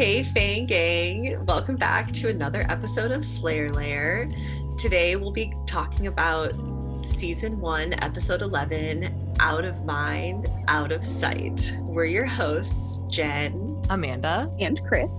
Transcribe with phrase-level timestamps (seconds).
[0.00, 1.44] Hey, Fang Gang.
[1.44, 4.30] Welcome back to another episode of Slayer Lair.
[4.78, 6.54] Today we'll be talking about
[7.00, 11.76] season one, episode 11 Out of Mind, Out of Sight.
[11.82, 15.10] We're your hosts, Jen, Amanda, and Chris.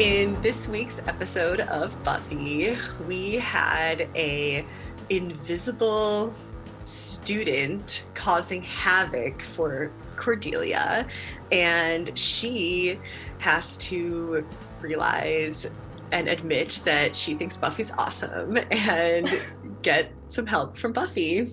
[0.00, 2.76] In this week's episode of Buffy,
[3.06, 4.66] we had a
[5.08, 6.34] invisible
[6.82, 11.06] student causing havoc for Cordelia,
[11.52, 12.98] and she
[13.38, 14.44] has to
[14.80, 15.70] realize
[16.12, 19.40] and admit that she thinks Buffy's awesome and
[19.82, 21.52] get some help from Buffy.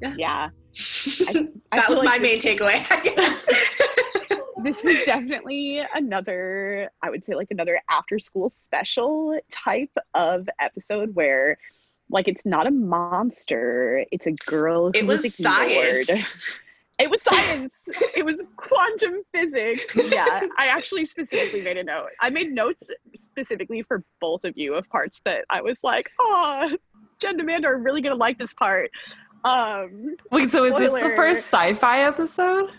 [0.00, 0.14] Yeah.
[0.16, 0.48] yeah.
[1.28, 3.46] I, I that was like my main takeaway, I guess.
[4.62, 11.14] this was definitely another, I would say, like another after school special type of episode
[11.14, 11.58] where
[12.10, 16.10] like it's not a monster it's a girl it was science
[16.98, 17.88] it was science.
[18.16, 19.96] It was quantum physics.
[19.96, 20.40] Yeah.
[20.58, 22.08] I actually specifically made a note.
[22.20, 26.70] I made notes specifically for both of you of parts that i was like oh
[27.20, 28.90] jen and amanda are really gonna like this part.
[29.44, 31.00] Um wait so is spoiler.
[31.00, 32.72] this the first sci-fi episode?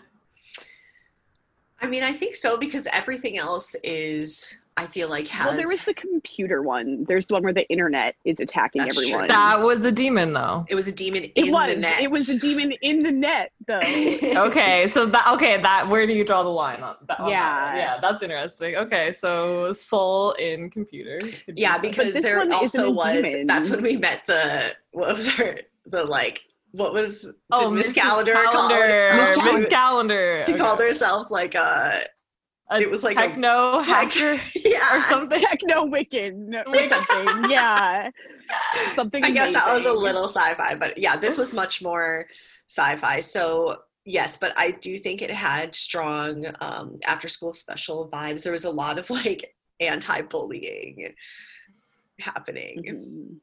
[1.81, 5.47] I mean i think so because everything else is I feel like has.
[5.47, 7.03] Well, there was the computer one.
[7.03, 9.21] There's the one where the internet is attacking That's everyone.
[9.21, 9.27] True.
[9.27, 10.65] That was a demon, though.
[10.69, 11.73] It was a demon in it was.
[11.73, 12.01] the net.
[12.01, 13.79] It was a demon in the net, though.
[14.47, 17.19] okay, so that okay, that where do you draw the line on that?
[17.19, 18.77] On yeah, that yeah, that's interesting.
[18.77, 21.19] Okay, so soul in computer.
[21.47, 23.21] Yeah, be because there also was.
[23.21, 23.47] Demon.
[23.47, 28.33] That's when we met the what was her the like what was oh, Miss Calendar,
[28.33, 29.33] Calendar.
[29.33, 30.43] Miss Calendar.
[30.45, 30.61] She okay.
[30.61, 32.03] called herself like a
[32.71, 34.97] it was like techno a tech, hacker yeah.
[34.97, 35.39] or something.
[35.39, 37.51] Techno Wiccan or something.
[37.51, 38.09] yeah.
[38.93, 39.23] Something.
[39.23, 42.27] I guess that was a little sci-fi, but yeah, this was much more
[42.67, 43.19] sci-fi.
[43.19, 48.43] So yes, but I do think it had strong um, after school special vibes.
[48.43, 51.13] There was a lot of like anti-bullying
[52.19, 52.83] happening.
[52.87, 53.35] Mm-hmm.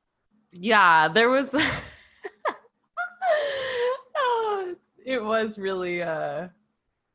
[0.53, 1.54] Yeah, there was
[4.16, 6.48] oh, it was really uh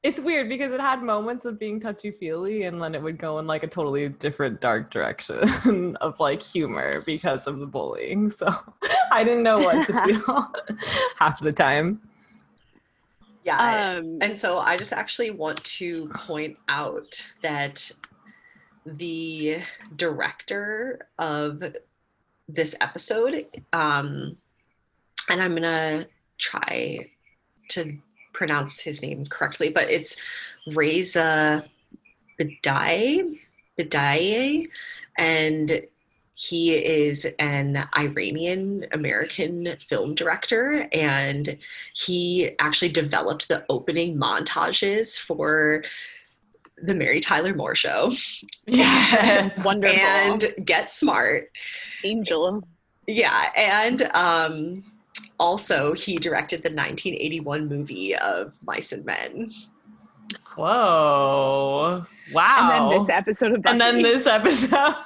[0.03, 3.37] it's weird because it had moments of being touchy feely and then it would go
[3.37, 8.31] in like a totally different dark direction of like humor because of the bullying.
[8.31, 8.47] So
[9.11, 10.51] I didn't know what to feel
[11.17, 12.01] half the time.
[13.43, 13.97] Yeah.
[13.97, 17.91] Um, and so I just actually want to point out that
[18.85, 19.57] the
[19.95, 21.63] director of
[22.47, 24.37] this episode, um,
[25.29, 26.07] and I'm going to
[26.39, 26.99] try
[27.69, 27.97] to
[28.41, 30.19] pronounce his name correctly, but it's
[30.65, 31.63] Reza
[32.39, 33.37] Badiyi,
[35.15, 35.81] and
[36.33, 41.55] he is an Iranian American film director, and
[41.93, 45.83] he actually developed the opening montages for
[46.81, 48.11] the Mary Tyler Moore Show.
[48.65, 49.99] Yes, wonderful.
[49.99, 51.49] And Get Smart,
[52.03, 52.63] Angel.
[53.07, 54.90] Yeah, and um,
[55.39, 59.51] also he directed the 1981 movie of Mice and Men.
[60.55, 62.05] Whoa!
[62.33, 62.57] Wow!
[62.59, 63.71] And then this episode of Buffy.
[63.71, 64.95] and then this episode.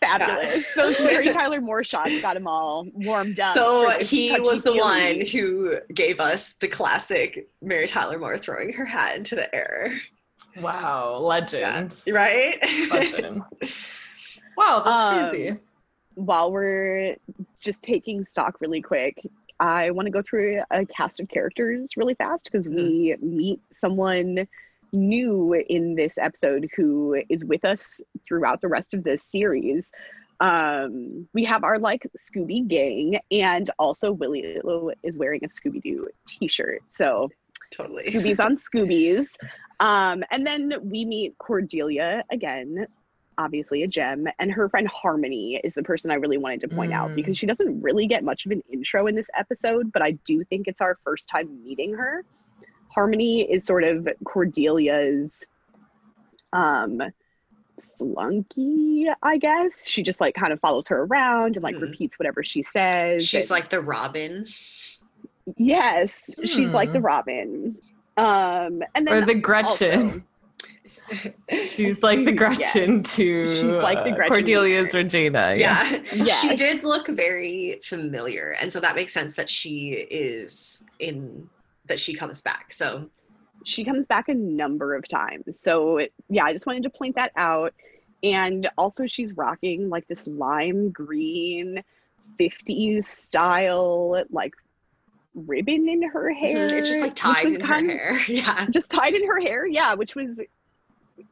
[0.00, 0.74] Fabulous.
[0.74, 3.50] Those Mary Tyler Moore shots got him all warmed up.
[3.50, 8.84] So he was the one who gave us the classic Mary Tyler Moore throwing her
[8.84, 9.92] hat into the air.
[10.60, 12.00] Wow, legend.
[12.06, 12.14] Yeah.
[12.14, 12.58] Right?
[12.92, 13.42] Legend.
[14.56, 15.56] wow, that's um, crazy.
[16.14, 17.16] While we're
[17.60, 19.20] just taking stock really quick,
[19.60, 22.76] I want to go through a cast of characters really fast because mm.
[22.76, 24.46] we meet someone
[24.92, 29.90] new in this episode who is with us throughout the rest of this series.
[30.40, 34.60] Um, we have our like Scooby gang, and also Willie
[35.02, 36.82] is wearing a Scooby Doo t shirt.
[36.94, 37.30] So,
[37.70, 38.02] totally.
[38.02, 39.26] Scooby's on Scoobies.
[39.80, 42.86] Um, and then we meet Cordelia again,
[43.38, 46.92] obviously a gem and her friend harmony is the person i really wanted to point
[46.92, 46.94] mm.
[46.94, 50.12] out because she doesn't really get much of an intro in this episode but i
[50.24, 52.24] do think it's our first time meeting her
[52.88, 55.46] harmony is sort of cordelia's
[56.52, 57.00] um
[57.98, 61.82] flunky i guess she just like kind of follows her around and like mm.
[61.82, 64.46] repeats whatever she says she's like the robin
[65.56, 66.48] yes mm.
[66.48, 67.06] she's like the hmm.
[67.06, 67.76] robin
[68.16, 70.22] um and then or the gretchen also,
[71.50, 73.14] She's like the Gretchen yes.
[73.16, 75.54] to She's like the uh, Gretchen Cordelia's Regina.
[75.56, 76.00] Yeah.
[76.14, 76.34] yeah.
[76.40, 78.54] She did look very familiar.
[78.60, 81.48] And so that makes sense that she is in
[81.86, 82.72] that she comes back.
[82.72, 83.08] So
[83.64, 85.58] she comes back a number of times.
[85.60, 87.74] So yeah, I just wanted to point that out.
[88.22, 91.82] And also she's rocking like this lime green
[92.40, 94.54] 50s style like
[95.34, 96.68] ribbon in her hair.
[96.68, 96.76] Mm-hmm.
[96.76, 98.18] It's just like tied was in her kind- hair.
[98.28, 98.66] Yeah.
[98.70, 100.40] Just tied in her hair, yeah, which was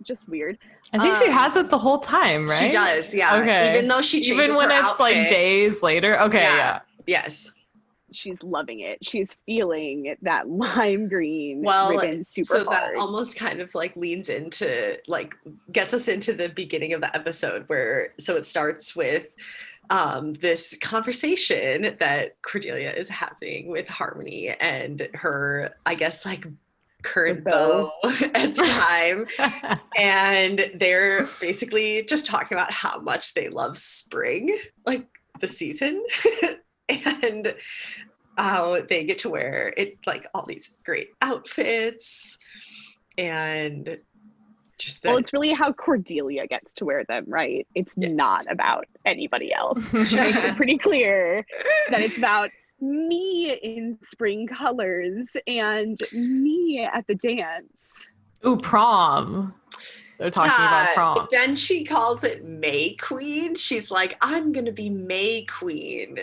[0.03, 0.59] just weird.
[0.93, 2.59] I think she Um, has it the whole time, right?
[2.59, 3.37] She does, yeah.
[3.41, 3.77] Okay.
[3.77, 6.21] Even though she changes Even when her it's like days later.
[6.23, 6.57] Okay, Yeah.
[6.57, 6.81] yeah.
[7.07, 7.53] Yes.
[8.13, 8.99] She's loving it.
[9.03, 12.95] She's feeling that lime green Well, ribbon super so hard.
[12.97, 15.35] that almost kind of like leans into like
[15.73, 19.35] gets us into the beginning of the episode where so it starts with
[19.89, 26.47] um this conversation that Cordelia is having with Harmony and her I guess like
[27.03, 33.77] current beau at the time and they're basically just talking about how much they love
[33.77, 34.57] spring
[34.87, 35.07] like
[35.41, 36.03] the season
[37.25, 37.55] and
[38.39, 42.39] how they get to wear it like all these great outfits
[43.19, 43.99] and
[44.79, 47.67] just that well, it's really how Cordelia gets to wear them, right?
[47.75, 48.11] It's Yes.
[48.13, 49.93] not about anybody else.
[50.09, 51.47] She makes it pretty clear
[51.91, 52.51] that it's about
[52.83, 58.09] me in spring colors and me at the dance.
[58.47, 59.55] Ooh, prom.
[60.19, 61.29] They're talking about prom.
[61.31, 63.55] then she calls it May Queen.
[63.55, 66.19] She's like, I'm gonna be May Queen.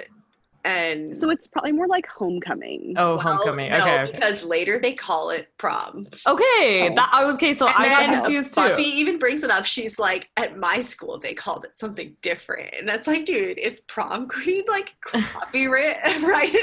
[0.66, 2.94] And So it's probably more like homecoming.
[2.98, 3.72] Oh, well, homecoming.
[3.72, 4.02] no, Okay.
[4.02, 4.12] okay.
[4.12, 6.08] because later they call it prom.
[6.28, 6.90] Okay.
[6.90, 6.96] Oh.
[6.96, 7.54] That I was okay.
[7.54, 8.62] So And I got then confused too.
[8.62, 9.66] Buffy even brings it up.
[9.66, 12.74] She's like, at my school, they called it something different.
[12.78, 15.96] And that's like, dude, is prom queen like copyrighted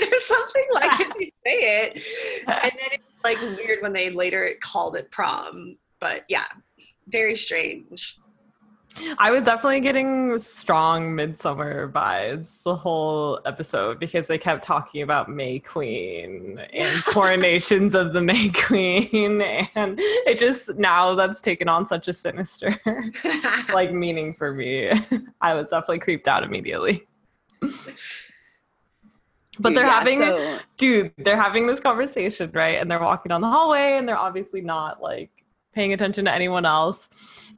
[0.13, 0.67] or something?
[0.75, 1.99] Like, can you say it?
[2.47, 5.77] And then it's like weird when they later called it prom.
[6.01, 6.45] But yeah,
[7.09, 8.19] very strange.
[9.19, 15.29] I was definitely getting strong midsummer vibes the whole episode because they kept talking about
[15.29, 19.43] May Queen and coronations of the May Queen
[19.75, 22.75] and it just now that's taken on such a sinister
[23.73, 24.91] like meaning for me.
[25.41, 27.07] I was definitely creeped out immediately.
[29.59, 32.81] But Dude, they're yeah, having so- dude, they're having this conversation, right?
[32.81, 35.36] And they're walking down the hallway and they're obviously not like
[35.77, 37.09] paying attention to anyone else.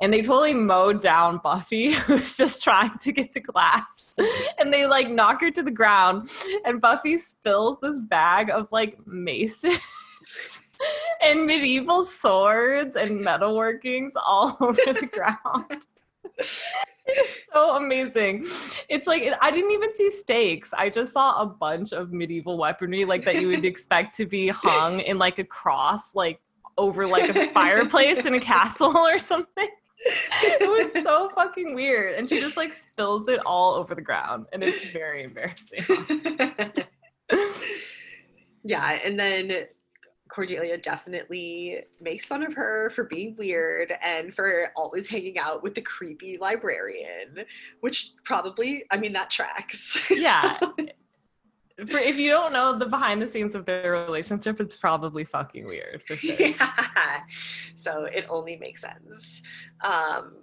[0.03, 3.85] And they totally mowed down Buffy, who's just trying to get to class.
[4.59, 6.29] And they like knock her to the ground.
[6.65, 9.79] And Buffy spills this bag of like maces
[11.23, 15.85] and medieval swords and metalworkings all over the ground.
[16.37, 18.47] It's so amazing.
[18.89, 20.75] It's like I didn't even see stakes.
[20.77, 24.49] I just saw a bunch of medieval weaponry like that you would expect to be
[24.49, 26.41] hung in like a cross like
[26.79, 29.69] over like a fireplace in a castle or something.
[30.01, 32.15] It was so fucking weird.
[32.15, 35.85] And she just like spills it all over the ground and it's very embarrassing.
[38.65, 39.67] yeah, and then
[40.29, 45.75] Cordelia definitely makes fun of her for being weird and for always hanging out with
[45.75, 47.45] the creepy librarian,
[47.81, 50.11] which probably, I mean, that tracks.
[50.19, 50.59] Yeah.
[51.87, 55.65] For if you don't know the behind the scenes of their relationship, it's probably fucking
[55.65, 56.35] weird for sure.
[56.41, 57.21] yeah.
[57.77, 59.43] So it only makes sense.
[59.85, 60.39] Um,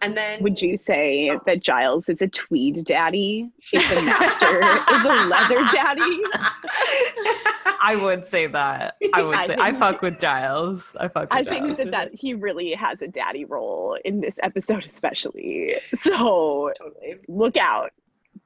[0.00, 5.04] and then Would you say that Giles is a tweed daddy if the master is
[5.04, 6.22] a leather daddy?
[7.82, 8.94] I would say that.
[9.12, 10.96] I would I say I fuck with Giles.
[10.98, 11.48] I fuck with I Giles.
[11.48, 15.74] think that, that he really has a daddy role in this episode, especially.
[16.00, 17.16] So totally.
[17.28, 17.92] look out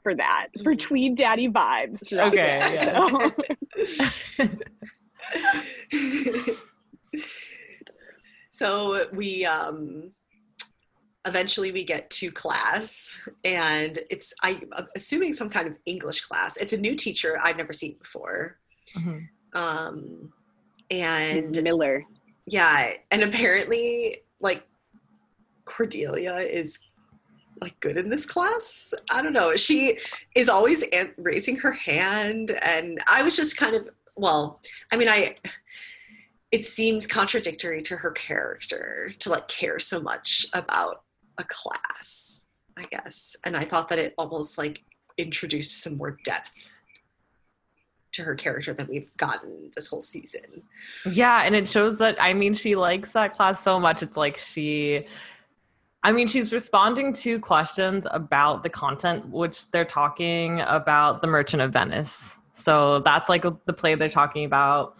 [0.03, 0.79] for that for Mhm.
[0.79, 2.03] tweed daddy vibes.
[2.13, 3.31] Okay, yeah.
[3.75, 4.65] episode.
[8.51, 10.11] so we um
[11.27, 16.57] eventually we get to class and it's i am assuming some kind of english class
[16.57, 18.59] it's a new teacher i've never seen before
[18.97, 19.29] Mhm.
[19.55, 20.33] um
[20.91, 21.47] Ms.
[21.49, 22.05] and Miller.
[22.47, 24.67] yeah and apparently like
[25.65, 26.79] cordelia is
[27.61, 28.95] like good in this class?
[29.11, 29.57] I don't know.
[29.57, 29.99] She
[30.35, 30.85] is always
[31.17, 34.61] raising her hand and i was just kind of well
[34.93, 35.35] i mean i
[36.51, 41.03] it seems contradictory to her character to like care so much about
[41.39, 42.45] a class
[42.77, 43.37] i guess.
[43.45, 44.85] And i thought that it almost like
[45.17, 46.79] introduced some more depth
[48.13, 50.63] to her character than we've gotten this whole season.
[51.11, 54.03] Yeah, and it shows that I mean she likes that class so much.
[54.03, 55.07] It's like she
[56.03, 61.63] I mean she's responding to questions about the content which they're talking about the Merchant
[61.63, 62.37] of Venice.
[62.53, 64.97] So that's like the play they're talking about.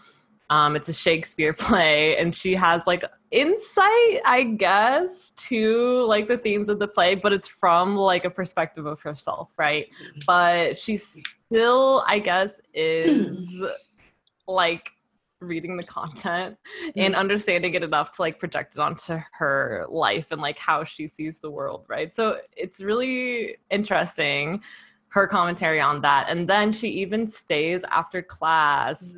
[0.49, 6.37] Um, it's a Shakespeare play, and she has like insight, I guess, to like the
[6.37, 9.87] themes of the play, but it's from like a perspective of herself, right?
[10.25, 13.63] But she still, I guess, is
[14.47, 14.91] like
[15.41, 16.57] reading the content
[16.95, 21.07] and understanding it enough to like project it onto her life and like how she
[21.07, 22.13] sees the world, right?
[22.13, 24.61] So it's really interesting
[25.09, 26.27] her commentary on that.
[26.29, 29.15] And then she even stays after class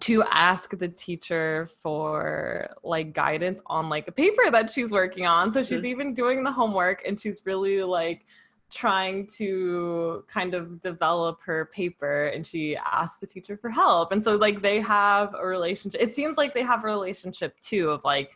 [0.00, 5.52] to ask the teacher for like guidance on like a paper that she's working on.
[5.52, 5.90] So she's Mhm.
[5.90, 8.24] even doing the homework and she's really like
[8.72, 14.12] trying to kind of develop her paper and she asks the teacher for help.
[14.12, 16.00] And so like they have a relationship.
[16.00, 18.30] It seems like they have a relationship too of like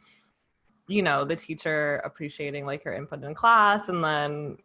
[0.89, 4.57] you know the teacher appreciating like her input in class and then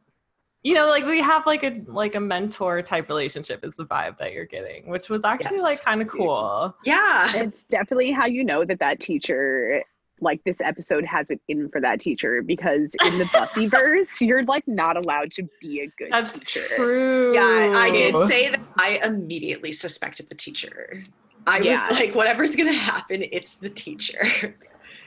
[0.62, 4.16] you know like we have like a like a mentor type relationship is the vibe
[4.20, 5.64] that you're getting which was actually Yes.
[5.64, 7.28] like kind of cool Yeah.
[7.34, 9.84] it's definitely how you know that that teacher
[10.22, 14.68] like this episode has it in for that teacher because in the Buffyverse you're like
[14.68, 16.62] not allowed to be a good that's teacher.
[16.76, 21.04] true Yeah, I did say that I immediately suspected the teacher.
[21.48, 21.88] I Yeah.
[21.90, 24.22] was like, whatever's gonna happen, it's the teacher.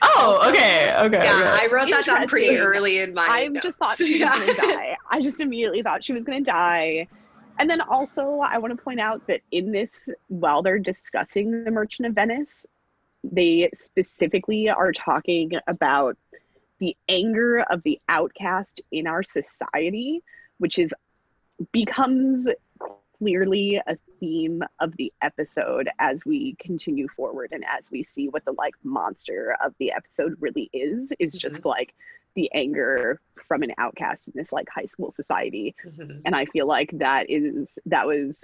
[0.01, 1.63] oh okay okay Yeah, okay.
[1.63, 3.25] I wrote that down pretty early in my.
[3.29, 4.05] I just thought notes.
[4.05, 4.97] she was gonna die.
[5.11, 7.07] I just immediately thought she was gonna die.
[7.57, 11.71] And then also, I want to point out that in this, while they're discussing the
[11.71, 12.65] Merchant of Venice,
[13.31, 16.17] they specifically are talking about
[16.79, 20.21] the anger of the outcast in our society,
[20.57, 20.93] which is
[21.71, 22.47] becomes
[23.17, 28.43] clearly a theme of the episode as we continue forward and as we see what
[28.43, 31.93] the like monster of the episode really is is just like
[32.35, 36.21] the anger from an outcast in this like high school society Mhm.
[36.25, 38.43] and i feel like that is that was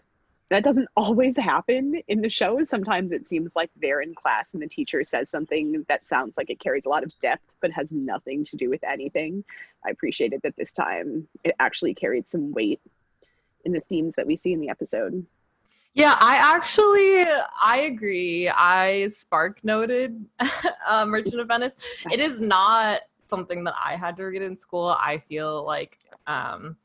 [0.51, 4.61] that doesn't always happen in the show sometimes it seems like they're in class and
[4.61, 7.91] the teacher says something that sounds like it carries a lot of depth but has
[7.91, 9.43] nothing to do with anything
[9.85, 12.79] i appreciated that this time it actually carried some weight
[13.65, 15.25] in the themes that we see in the episode
[15.93, 17.25] Yeah, I actually
[17.61, 18.47] I agree.
[18.47, 20.25] I spark noted
[20.87, 21.75] uh, Merchant of Venice.
[22.09, 24.95] It is not something that I had to read in school.
[24.97, 26.77] I feel like um,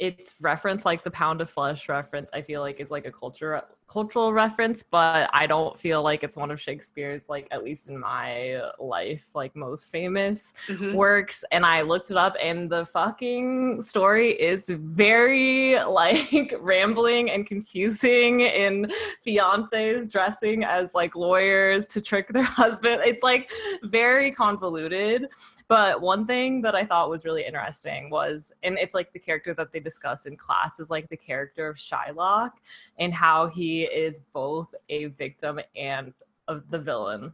[0.00, 2.30] it's reference like the pound of flesh reference.
[2.32, 6.36] I feel like is like a culture cultural reference, but I don't feel like it's
[6.36, 10.94] one of Shakespeare's like at least in my life like most famous Mhm.
[10.94, 17.44] works and I looked it up and the fucking story is very like rambling and
[17.44, 18.92] confusing in
[19.26, 23.02] fiancés dressing as like lawyers to trick their husband.
[23.04, 23.50] It's like
[23.82, 25.28] very convoluted.
[25.70, 29.54] But one thing that I thought was really interesting was, and it's like the character
[29.54, 32.50] that they discuss in class is like the character of Shylock
[32.98, 36.12] and how he is both a victim and
[36.48, 37.32] of the villain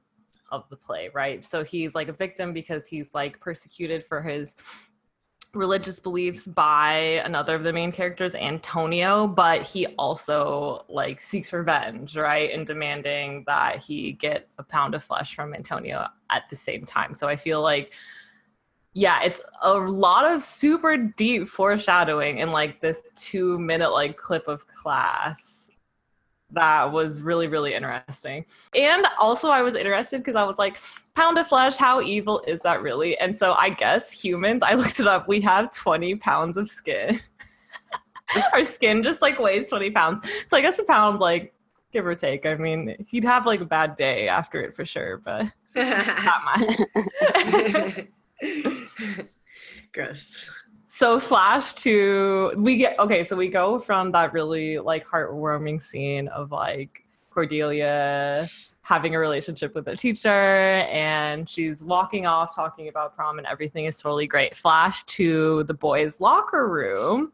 [0.52, 1.46] of the play, right?
[1.46, 4.54] So he's like a victim because he's like persecuted for his
[5.54, 12.18] religious beliefs by another of the main characters, Antonio, but he also like seeks revenge,
[12.18, 12.50] right?
[12.50, 17.14] And demanding that he get a pound of flesh from Antonio at the same time.
[17.14, 17.94] So I feel like
[18.96, 24.48] yeah, it's a lot of super deep foreshadowing in like this two minute like clip
[24.48, 25.70] of class.
[26.52, 28.46] That was really really interesting.
[28.74, 30.78] And also i was interested because i was like
[31.14, 33.18] pound of flesh how evil is that really?
[33.18, 37.20] And so i guess humans i looked it up we have 20 pounds of skin.
[38.54, 40.20] Our skin just like weighs 20 pounds.
[40.46, 41.52] So i guess a pound like
[41.92, 45.18] give or take i mean he'd have like a bad day after it for sure
[45.18, 48.06] but not much
[49.92, 50.48] Gross.
[50.88, 56.28] so flash to we get okay so we go from that really like heartwarming scene
[56.28, 58.48] of like cordelia
[58.82, 63.86] having a relationship with a teacher and she's walking off talking about prom and everything
[63.86, 67.32] is totally great flash to the boys locker room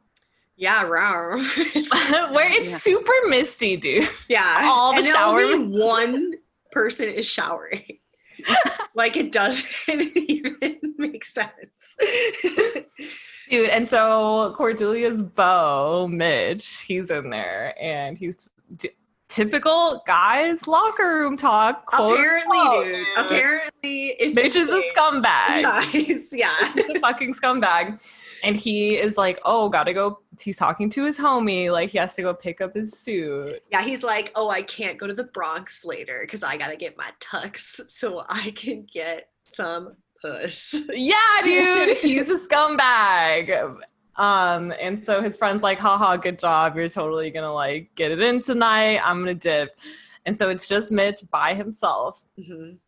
[0.56, 1.36] Yeah, wow.
[2.32, 2.76] Where it's Yeah.
[2.78, 4.62] super misty dude yeah.
[4.64, 6.34] All the and shower only one
[6.70, 7.98] person is showering.
[8.94, 11.96] like it doesn't even make sense.
[13.50, 18.90] dude and so cordelia's beau mitch he's in there and he's t-
[19.28, 23.06] typical guys locker room talk apparently, unquote, dude.
[23.16, 25.62] Apparently, it's Mitch is a scumbag.
[25.62, 26.54] Guys, yeah.
[26.74, 27.98] He's a fucking scumbag.
[28.42, 30.20] And he is like, oh, gotta go.
[30.40, 31.70] He's talking to his homie.
[31.70, 33.62] Like, he has to go pick up his suit.
[33.70, 36.96] Yeah, he's like, oh, I can't go to the Bronze later because I gotta get
[36.96, 40.74] my tux so I can get some puss.
[40.90, 43.76] Yeah, dude, he's a scumbag.
[44.16, 46.76] Um, and so his friend's like, haha, good job.
[46.76, 49.00] You're totally gonna like get it in tonight.
[49.02, 49.78] I'm gonna dip.
[50.26, 52.22] And so it's just Mitch by himself.
[52.38, 52.78] Mhm.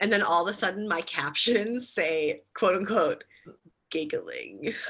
[0.00, 3.24] And then all of a sudden, my captions say, quote unquote,
[3.92, 4.72] giggling.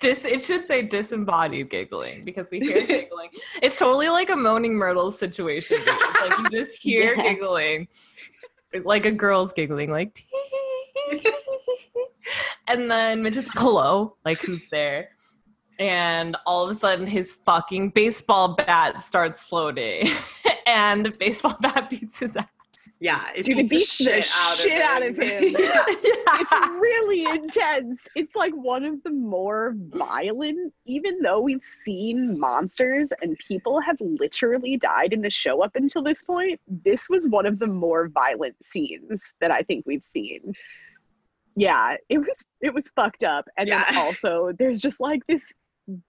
[0.00, 3.28] Dis- it should say disembodied giggling because we hear giggling.
[3.62, 5.76] It's totally like a moaning Myrtle situation.
[5.80, 7.22] It's like you just hear Yeah.
[7.22, 7.86] giggling,
[8.84, 10.24] like a girl's giggling, like.
[12.68, 15.10] and then Mitch is like, hello, like who's there?
[15.78, 20.08] And all of a sudden, his fucking baseball bat starts floating,
[20.66, 22.46] and the baseball bat beats his ass.
[23.00, 25.54] Yeah, it Dude, it beats the shit out of him.
[25.58, 25.84] Yeah.
[25.88, 28.08] it's really intense.
[28.14, 33.96] It's like one of the more violent, even though we've seen monsters and people have
[34.00, 36.60] literally died in the show up until this point.
[36.66, 40.54] This was one of the more violent scenes that I think we've seen.
[41.54, 43.46] Yeah, it was it was fucked up.
[43.56, 45.52] And then also there's just like this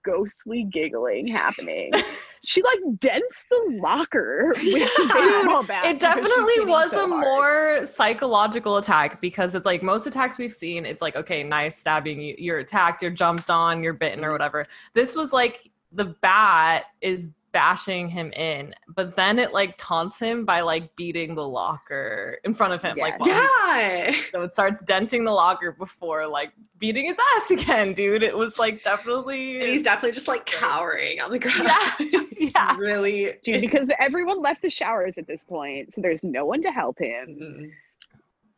[0.04, 1.92] ghostly giggling happening.
[2.44, 5.84] she like dents the locker with the baseball bat.
[5.84, 7.20] It definitely was so a hard.
[7.20, 12.20] more psychological attack because it's like most attacks we've seen, it's like, okay, knife stabbing,
[12.20, 14.32] you, you're attacked, you're jumped on, you're bitten or mm-hmm.
[14.32, 14.66] whatever.
[14.94, 20.44] This was like the bat is bashing him in, but then it like taunts him
[20.44, 22.98] by like beating the locker in front of him.
[22.98, 23.48] Like, Yes.
[23.64, 24.22] while he's- Yeah.
[24.30, 28.22] so it starts denting the locker before like beating his ass again, dude.
[28.22, 29.60] It was like definitely.
[29.60, 31.68] And he's definitely just like cowering on the ground.
[32.00, 32.20] Yeah.
[32.36, 32.76] He's Yeah.
[32.76, 36.70] really Dude, because everyone left the showers at this point, so there's no one to
[36.72, 37.38] help him.
[37.40, 37.70] Mm.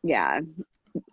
[0.03, 0.39] Yeah.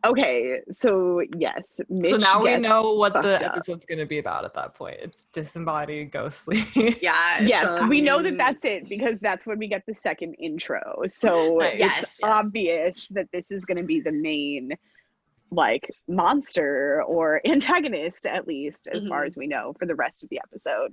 [0.06, 3.52] Okay, so yes, Mitch so now we know what the fucked up.
[3.56, 4.96] episode's going to be about at that point.
[5.00, 6.64] It's disembodied, ghostly.
[6.74, 7.40] Yeah.
[7.42, 10.34] Yes, so, we know that mm, that's it because that's when we get the second
[10.34, 11.02] intro.
[11.08, 11.72] So Nice.
[11.74, 12.20] it's Yes.
[12.22, 14.70] obvious that this is going to be the main
[15.50, 19.26] like monster or antagonist at least as far Mhm.
[19.28, 20.92] as we know for the rest of the episode.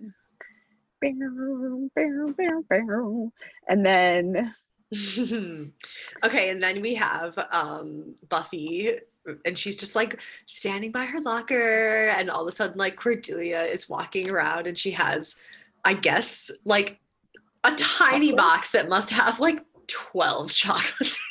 [1.02, 3.32] Bow, bow, bow, bow.
[3.68, 4.54] And then
[6.24, 8.92] okay, and then we have um Buffy
[9.46, 13.62] and she's just like standing by her locker and all of a sudden like Cordelia
[13.62, 15.38] is walking around and she has
[15.86, 17.00] I guess like
[17.64, 21.28] a tiny box that must have like 12 chocolates.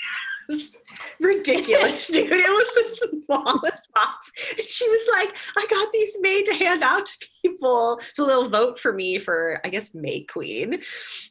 [0.50, 0.76] Was
[1.20, 2.30] ridiculous, dude.
[2.32, 4.32] It was the smallest box.
[4.58, 8.00] And she was like, I got these made to hand out to people.
[8.14, 10.82] So they'll vote for me for, I guess, May Queen,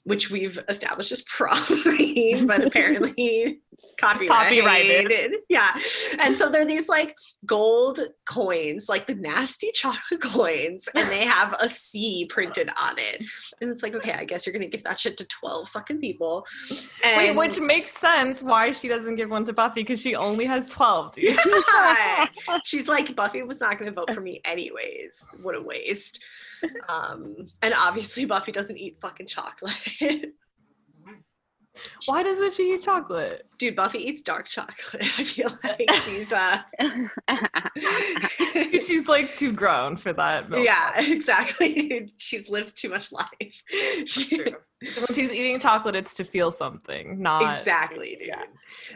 [0.06, 3.60] which we've established is probably, but apparently
[4.00, 4.66] copyrighted.
[4.66, 5.36] copyrighted.
[5.50, 5.72] Yeah.
[6.20, 11.56] And so they're these like gold coins, like the nasty chocolate coins, and they have
[11.62, 13.26] a C printed on it.
[13.62, 16.46] And it's like, okay, I guess you're gonna give that shit to 12 fucking people.
[17.04, 20.46] And Wait, which makes sense why she doesn't give one to Buffy because she only
[20.46, 21.38] has 12, dude.
[21.46, 22.26] Yeah.
[22.64, 25.28] She's like, Buffy was not going to vote for me anyways.
[25.42, 26.24] What a waste.
[26.90, 30.34] Um, and obviously, Buffy doesn't eat fucking chocolate.
[32.06, 33.46] Why doesn't she eat chocolate?
[33.58, 35.04] Dude, Buffy eats dark chocolate.
[35.20, 36.60] I feel like she's, uh,
[38.86, 40.50] She's like too grown for that.
[40.50, 42.10] milk yeah, exactly.
[42.18, 43.64] She's lived too much life.
[44.06, 44.42] She-.
[44.42, 48.30] When she's eating chocolate, it's to feel something, not exactly, dude.
[48.30, 48.44] Yeah.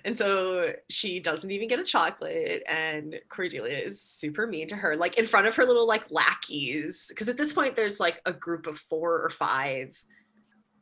[0.06, 4.96] And so she doesn't even get a chocolate, and Cordelia is super mean to her,
[4.96, 7.08] like in front of her little like lackeys.
[7.10, 10.02] Because at this point, there's like a group of four or five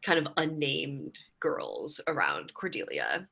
[0.04, 3.28] kind of unnamed girls around Cordelia.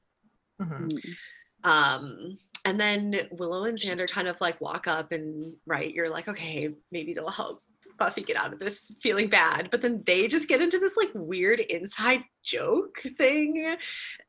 [0.61, 1.17] Mhm.
[1.63, 6.27] Um, and then Willow and Xander kind of like walk up and right, you're like,
[6.27, 7.63] okay, maybe they'll help
[7.99, 9.69] Buffy get out of this feeling bad.
[9.69, 13.75] But then they just get into this like weird inside joke thing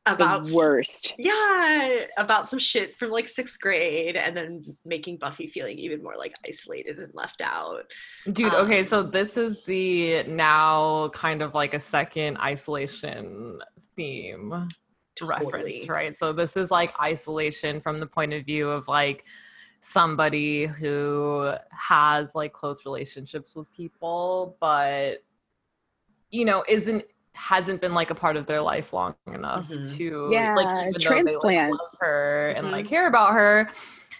[0.05, 1.13] about the worst.
[1.17, 6.15] yeah, about some shit from like sixth grade, and then making Buffy feeling even more
[6.17, 7.85] like isolated and left out.
[8.31, 13.59] Dude, okay, Um, so this is the now kind of like a second isolation
[13.95, 14.67] theme
[15.15, 15.39] Totally.
[15.45, 16.15] reference, right?
[16.15, 19.25] So this is like isolation from the point of view of like
[19.81, 25.23] somebody who has like close relationships with people, but
[26.29, 29.97] you know, isn't hasn't been like a part of their life long enough Mhm.
[29.97, 31.71] to Yeah, like even though they transplant.
[31.71, 32.71] like love her and Mhm.
[32.71, 33.69] like care about her.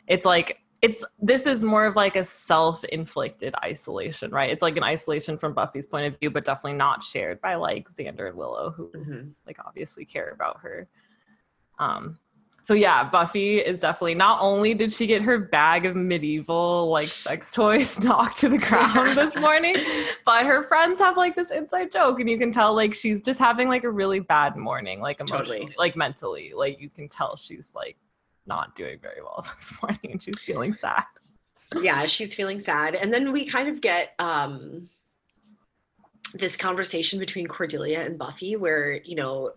[0.08, 4.50] It's like it's this is more of like a self-inflicted isolation, right?
[4.50, 7.88] It's like an isolation from Buffy's point of view, but definitely not shared by like
[7.92, 9.34] Xander and Willow, who Mhm.
[9.46, 10.88] like obviously care about her.
[11.78, 12.18] Um
[12.64, 17.08] so yeah, Buffy is definitely not only did she get her bag of medieval like
[17.08, 19.76] sex toys knocked to the ground this morning,
[20.26, 23.40] but her friends have like this inside joke and you can tell like she's just
[23.40, 25.76] having like a really bad morning, like emotionally, Totally.
[25.78, 26.54] like mentally.
[26.56, 27.98] Like you can tell she's like
[28.46, 31.04] not doing very well this morning and she's feeling sad.
[31.82, 34.90] yeah she's feeling sad and then we kind of get um
[36.34, 39.52] this conversation between cordelia and buffy where you know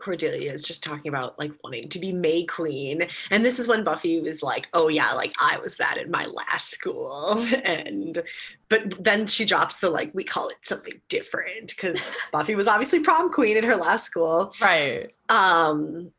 [0.00, 3.06] cordelia is just talking about like wanting to be may queen.
[3.30, 6.26] And this is when buffy was like oh yeah like i was that in my
[6.26, 7.44] last school.
[7.64, 8.22] And
[8.68, 13.00] but then she drops the like we call it something different because buffy was obviously
[13.00, 14.52] prom queen in her last school.
[14.60, 15.12] Right.
[15.28, 16.12] um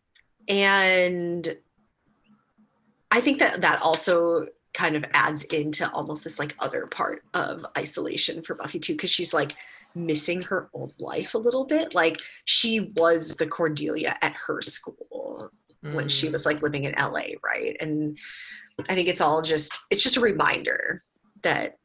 [0.47, 1.57] and
[3.11, 7.65] i think that that also kind of adds into almost this like other part of
[7.77, 9.53] isolation for Buffy too, because she's like
[9.95, 11.93] missing her old life a little bit.
[11.93, 15.51] Like she was the Cordelia at her school
[15.81, 16.31] when she Mm.
[16.33, 17.75] was like living in LA, right?
[17.79, 18.17] And
[18.89, 21.03] I think it's all just it's just a reminder
[21.43, 21.77] that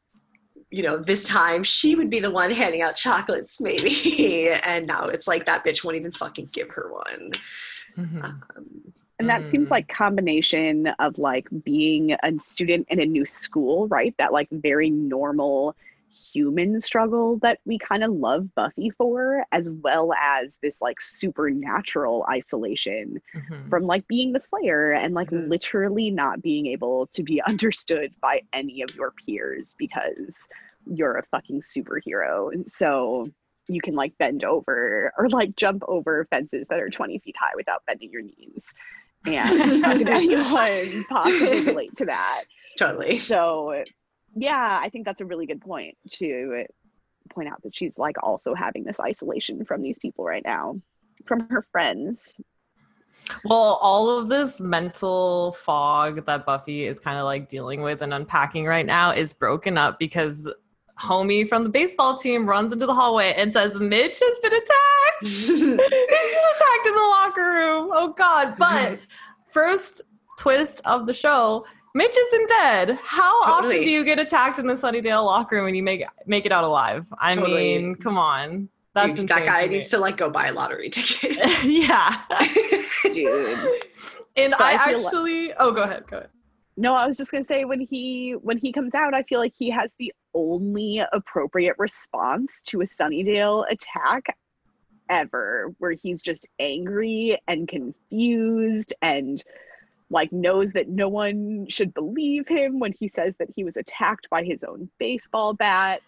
[0.69, 5.05] you know this time she would be the one handing out chocolates maybe and now
[5.05, 7.31] it's like that bitch won't even fucking give her one
[7.97, 8.23] Mhm.
[8.23, 9.71] um, And that seems Mm.
[9.71, 14.13] like combination of like being a student in a new school, right?
[14.19, 15.75] That like very normal
[16.33, 22.25] human struggle that we kind of love Buffy for, as well as this like supernatural
[22.29, 23.69] isolation Mhm.
[23.69, 25.49] from like being the Slayer and like Mhm.
[25.49, 30.47] literally not being able to be understood by any of your peers because
[30.85, 32.51] you're a fucking superhero.
[32.67, 33.29] So
[33.67, 37.51] you can like bend over or like jump over fences that are 20 feet high
[37.55, 38.73] without bending your knees.
[39.25, 42.43] And how can anyone possibly relate to that?
[42.77, 43.83] totally So
[44.37, 46.65] yeah, I think that's a really good point to
[47.29, 50.79] point out that she's like also having this isolation from these people right now,
[51.25, 52.39] from her friends.
[53.43, 58.13] Well, all of this mental fog that Buffy is kind of like dealing with and
[58.13, 60.47] unpacking right now is broken up because
[60.99, 65.21] homie from the baseball team runs into the hallway and says Mitch has been attacked.
[65.21, 67.89] He's been attacked in the locker room.
[67.91, 68.55] Oh god.
[68.57, 68.99] But
[69.49, 70.01] first
[70.37, 72.99] twist of the show, Mitch isn't dead.
[73.03, 76.45] How often do you get attacked in the Sunnydale locker room and you make make
[76.45, 77.11] it out alive?
[77.19, 77.77] I Totally.
[77.77, 78.69] mean, come on.
[78.93, 82.21] That's Dude, that guy to needs to like go buy a lottery ticket yeah.
[83.03, 83.57] Dude.
[84.35, 86.29] And But I, I feel like- actually oh go ahead, go ahead.
[86.79, 89.53] No, I was just gonna say when he when he comes out, I feel like
[89.57, 94.35] he has the only appropriate response to a Sunnydale attack
[95.09, 99.43] ever, where he's just angry and confused and
[100.09, 104.29] like knows that no one should believe him when he says that he was attacked
[104.29, 106.01] by his own baseball bat.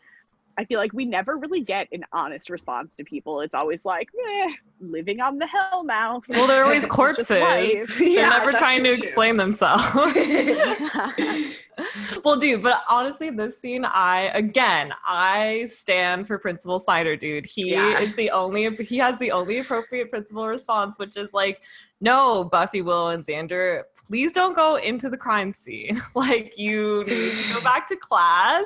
[0.57, 3.39] I feel like we never really get an honest response to people.
[3.39, 4.49] It's always like, eh,
[4.81, 6.23] living on the hell mouth.
[6.27, 7.29] Well, they're always corpses.
[7.29, 7.97] life.
[7.97, 9.03] They're Yeah, never trying to true, too.
[9.03, 9.85] explain themselves.
[12.25, 17.45] well, dude, but honestly, this scene, I again, I stand for Principal Snyder, dude.
[17.45, 17.99] He Yeah.
[17.99, 21.62] is the only, he has the only appropriate principal response, which is like,
[22.01, 26.01] no, Buffy, Will, and Xander, please don't go into the crime scene.
[26.15, 28.65] like, you need to go back to class.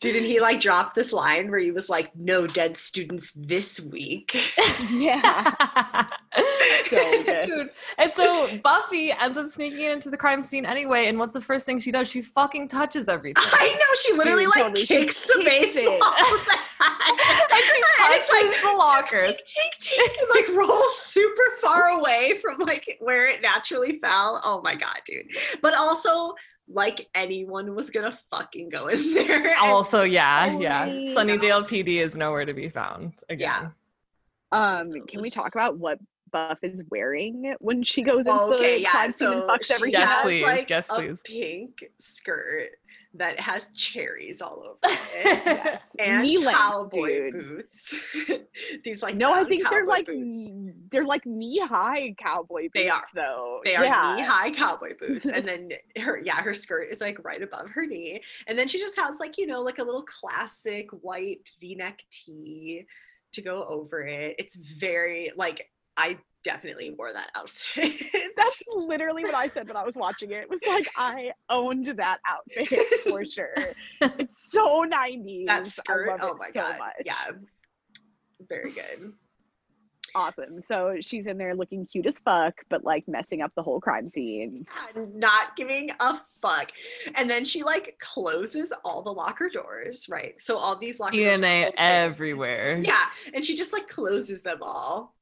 [0.00, 3.80] Dude, and he like dropped this line where he was like, "No dead students this
[3.80, 4.36] week."
[4.92, 6.06] yeah.
[6.86, 7.46] So good.
[7.46, 7.70] Dude.
[7.98, 11.06] And so Buffy ends up sneaking into the crime scene anyway.
[11.06, 12.08] And what's the first thing she does?
[12.08, 13.42] She fucking touches everything.
[13.46, 14.86] I know she literally Dude, like totally.
[14.86, 15.98] She kicks the kicks baseball.
[15.98, 16.48] it.
[16.80, 17.80] and she
[18.16, 18.30] it's
[19.02, 19.36] like, touches the lockers.
[19.36, 24.40] Tick, tick, tick, and like rolls super far away from like where it naturally fell.
[24.44, 25.30] Oh my god, dude!
[25.62, 26.34] But also,
[26.68, 29.48] like anyone was gonna fucking go in there.
[29.50, 30.86] and- Also, yeah, yeah.
[30.86, 33.72] Sunnydale PD is nowhere to be found again.
[34.52, 35.98] Um, can we talk about what
[36.30, 38.90] Buff is wearing when she goes into Oh, okay, the yeah.
[38.90, 41.20] crime scene and So fucks she everything Yes, please, like yes, a please.
[41.22, 42.70] pink skirt
[43.14, 45.80] that has cherries all over it.
[45.96, 45.96] Yes.
[45.98, 47.32] and cowboy dude.
[47.32, 47.94] boots.
[48.84, 50.50] These like No, I think they're like boots.
[50.92, 52.72] they're like knee high cowboy boots.
[52.74, 53.02] They are.
[53.14, 53.60] though.
[53.64, 54.14] They are yeah.
[54.16, 57.86] knee high cowboy boots, and then her yeah her skirt is like right above her
[57.86, 61.74] knee, and then she just has like you know like a little classic white V
[61.74, 62.84] neck tee
[63.32, 64.36] to go over it.
[64.38, 67.92] It's very like I definitely wore that outfit.
[68.36, 70.44] That's literally what I said when I was watching it.
[70.44, 72.68] It was like I owned that outfit
[73.08, 73.52] for sure.
[74.00, 75.46] It's so 90s.
[75.46, 76.08] that skirt.
[76.08, 76.92] I love Oh it my so god, much.
[77.04, 77.14] yeah,
[78.48, 79.12] very good.
[80.14, 80.58] Awesome.
[80.60, 84.08] So she's in there looking cute as fuck, but like messing up the whole crime
[84.08, 84.64] scene.
[84.96, 86.72] not giving a fuck.
[87.14, 90.40] And then she like closes all the locker doors, right?
[90.40, 92.80] So all these locker doors DNA everywhere.
[92.82, 95.14] Yeah, and she just like closes them all.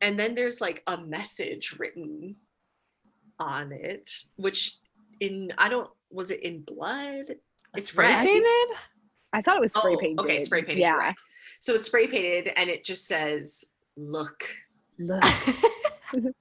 [0.00, 2.36] And then there's like a message written
[3.38, 4.76] on it, which
[5.20, 7.24] in I don't was it in blood?
[7.76, 8.24] It's Spray red.
[8.24, 8.76] painted?
[9.32, 10.20] I thought it was spray Oh, painted.
[10.20, 10.78] okay, spray painted.
[10.80, 10.92] Yeah.
[10.96, 11.14] right.
[11.60, 13.64] So it's spray painted and it just says
[13.96, 14.44] look.
[14.98, 15.22] Look.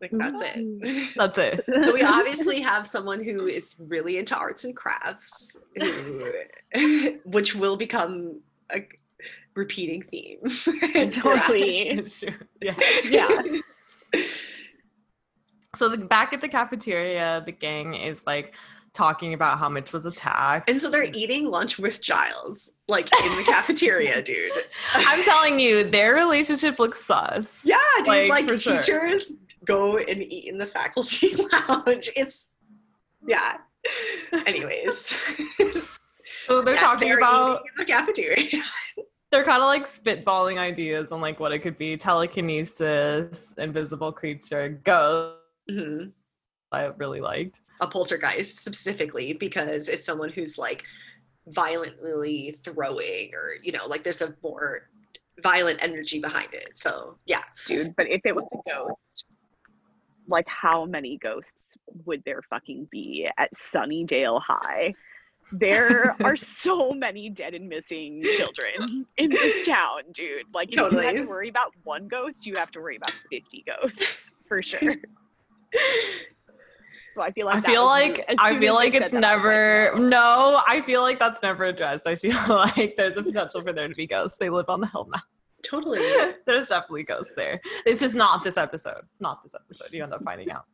[0.00, 1.14] Like that's it.
[1.16, 1.64] That's it.
[1.82, 7.76] so we obviously have someone who is really into arts and crafts who, which will
[7.76, 8.40] become
[8.72, 8.86] a
[9.54, 10.40] repeating theme
[11.10, 12.04] Totally.
[12.08, 12.34] Sure.
[12.62, 12.74] Yeah.
[13.04, 13.28] Yeah.
[15.76, 18.54] So the back at the cafeteria, the gang is like
[18.94, 20.68] talking about how Mitch was attacked.
[20.68, 24.50] and so they're eating lunch with giles like in the cafeteria dude
[24.96, 27.60] I'm telling you, their relationship looks sus.
[27.64, 28.78] yeah dude Like, like, for sure.
[28.80, 29.34] teachers
[29.66, 31.28] go and eat in the faculty
[31.68, 32.50] lounge it's
[33.26, 33.58] yeah.
[34.46, 34.96] Anyways.
[36.46, 38.62] So they're Yes, talking they're about the cafeteria.
[39.30, 44.80] They're kind of like spitballing ideas on like what it could be telekinesis, invisible creature,
[44.84, 45.36] ghost.
[45.70, 46.12] Mhm.
[46.72, 47.60] I really liked.
[47.80, 50.84] A poltergeist specifically because it's someone who's like
[51.46, 54.88] violently throwing or you know like there's a more
[55.42, 56.76] violent energy behind it.
[56.76, 57.42] So yeah.
[57.66, 57.94] dude.
[57.96, 59.24] But if it was a ghost,
[60.28, 64.94] like how many ghosts would there fucking be at Sunnydale High?
[65.52, 70.44] There are so many dead and missing children in this town, dude.
[70.52, 73.64] Like if you have to worry about one ghost, you have to worry about fifty
[73.66, 74.96] ghosts for sure.
[77.14, 80.08] So I feel like I feel like I feel like it's was like, never no.
[80.08, 82.06] no, I feel like that's never addressed.
[82.06, 84.38] I feel like there's a potential for there to be ghosts.
[84.38, 85.22] They live on the hill now.
[85.62, 85.98] Totally.
[86.46, 87.60] There's definitely ghosts there.
[87.84, 89.02] It's just not this episode.
[89.18, 89.88] Not this episode.
[89.92, 90.66] You end up finding out.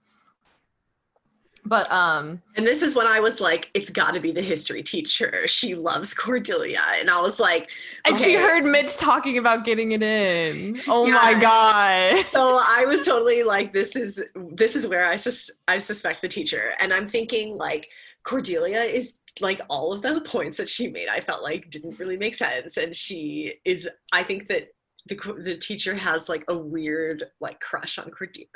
[1.66, 4.83] But um And this is when I was like, it's got to be the history
[4.83, 5.46] teacher.
[5.48, 6.83] She loves Cordelia.
[6.98, 7.70] And I was like,
[8.05, 10.79] and she heard Mitch talking about getting it in.
[10.88, 11.14] Oh Yeah.
[11.14, 12.24] my god.
[12.33, 16.29] So I was totally like, this is this is where I sus- I suspect the
[16.29, 16.72] teacher.
[16.81, 17.88] And I'm thinking like
[18.24, 21.09] Cordelia is like all of the points that she made.
[21.09, 22.77] I felt like didn't really make sense.
[22.77, 23.88] And she is.
[24.12, 24.68] I think that.
[25.07, 28.49] The, the teacher has like a weird like crush on Cordelia,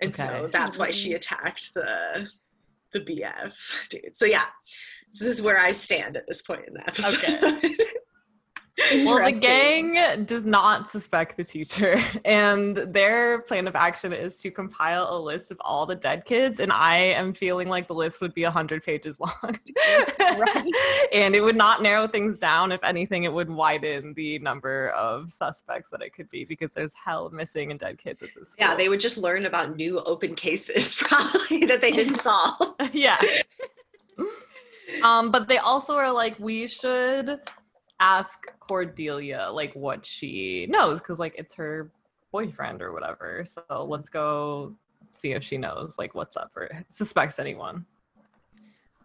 [0.00, 1.16] and so that's why she mm.
[1.16, 2.30] attacked the
[2.92, 4.16] the BF dude.
[4.16, 4.46] So yeah,
[5.08, 7.76] this is where I stand at this point in the episode.
[9.04, 14.50] Well, the gang does not suspect the teacher, and their plan of action is to
[14.50, 16.60] compile a list of all the dead kids.
[16.60, 19.58] And I am feeling like the list would be 100 pages long.
[20.18, 20.72] Right.
[21.12, 22.72] and it would not narrow things down.
[22.72, 26.94] If anything, it would widen the number of suspects that it could be because there's
[26.94, 28.66] hell missing and dead kids at this school.
[28.66, 32.74] yeah, they would just learn about new open cases probably that they didn't solve.
[32.92, 33.20] yeah.
[35.02, 37.40] um, but they also are like, we should
[38.00, 41.90] ask Cordelia like what she knows because like it's her
[42.32, 43.44] boyfriend or whatever.
[43.44, 44.74] So let's go
[45.12, 47.86] see if she knows like what's up or suspects anyone.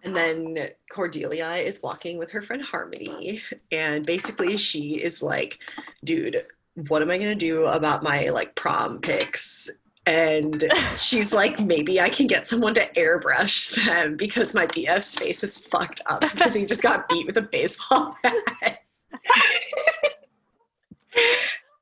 [0.04, 3.42] And then Cordelia is walking with her friend Harmony.
[3.72, 5.60] And basically, she is like,
[6.04, 6.44] dude,
[6.88, 9.68] what am I going to do about my like prom pics?
[10.06, 10.64] And
[10.96, 15.58] she's like, maybe I can get someone to airbrush them because my BF's face is
[15.58, 18.85] fucked up because he just got beat with a baseball bat.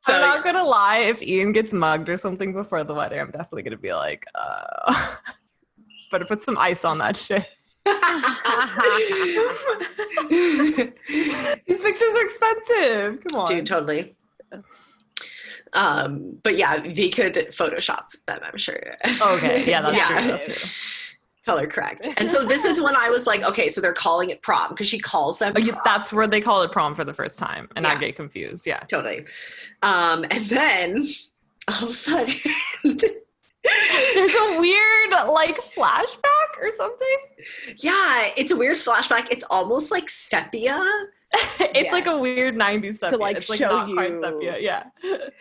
[0.01, 3.31] So I'm not gonna lie, if Ian gets mugged or something before the wedding, I'm
[3.31, 5.15] definitely gonna be like, uh
[6.11, 7.45] better put some ice on that shit.
[10.29, 13.23] These pictures are expensive.
[13.25, 13.47] Come on.
[13.47, 14.15] Dude, totally.
[15.73, 18.95] Um, but yeah, they could Photoshop them, I'm sure.
[19.21, 20.07] Okay, yeah, that's Yeah.
[20.07, 20.27] true.
[20.27, 21.02] That's true.
[21.45, 22.07] Color correct.
[22.17, 24.87] And so this is when I was like, okay, so they're calling it prom because
[24.87, 27.85] she calls them Oh, that's where they call it prom for the first time, and
[27.85, 28.65] I get confused.
[28.65, 28.79] Yeah.
[28.81, 29.25] totally.
[29.81, 31.07] Um, and then
[31.69, 32.33] all of a sudden,
[34.13, 37.17] There's a weird like flashback or something.
[37.77, 39.27] yeah, it's a weird flashback.
[39.31, 40.83] It's almost like sepia.
[41.73, 43.17] it's like a weird 90s sepia.
[43.17, 44.57] like, it's like show not quite you- sepia.
[44.59, 44.83] Yeah.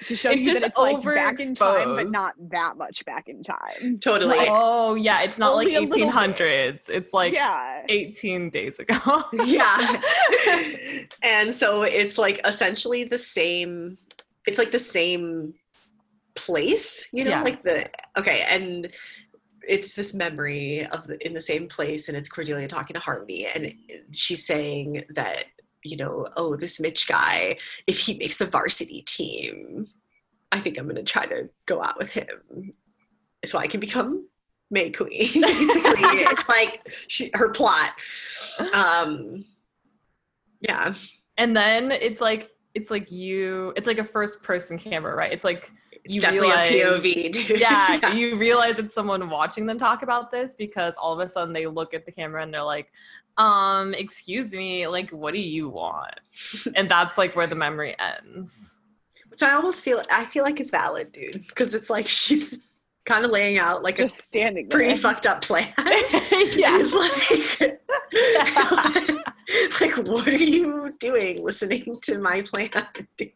[0.07, 3.05] to show It's you that just it's like back in time, but not that much
[3.05, 3.99] back in time.
[4.03, 4.37] Totally.
[4.41, 6.15] Oh yeah, it's not like Only a little bit.
[6.15, 6.89] 1800s.
[6.89, 7.83] It's like yeah.
[7.89, 9.23] 18 days ago.
[9.45, 10.01] yeah.
[11.23, 13.99] and so it's like essentially the same
[14.47, 15.55] it's like the same
[16.35, 17.43] place, you know, Yeah.
[17.43, 18.93] like the okay, and
[19.69, 23.47] it's this memory of the, in the same place and it's Cordelia talking to Harmony
[23.47, 23.73] and
[24.11, 25.45] she's saying that
[25.85, 29.89] you know, oh, this Mitch guy, if he makes the varsity team,
[30.51, 32.71] I think I'm going to try to go out with him
[33.45, 34.27] so I can become
[34.71, 35.11] May Queen.
[35.19, 37.93] Basically, it's like she, her plot.
[38.75, 39.45] Um,
[40.61, 40.95] yeah,
[41.37, 45.33] and then it's like it's like you it's like a first person camera, right?
[45.33, 45.71] It's like
[46.05, 47.33] it's You definitely realize- a POV.
[47.33, 47.61] Dude.
[47.61, 51.53] yeah, you realize it's someone watching them talk about this because all of a sudden
[51.53, 52.91] they look at the camera and they're like,
[53.37, 56.15] um, excuse me, like what do you want?
[56.77, 58.71] and that's like where the memory ends.
[59.29, 62.61] Which I almost feel I feel like it's valid, dude, because it's like she's
[63.05, 64.79] kind of laying out like Just a standing there.
[64.79, 65.73] pretty fucked up plan.
[66.55, 66.79] yeah.
[68.15, 72.71] It's like, like, what are you doing listening to my plan,
[73.17, 73.31] dude?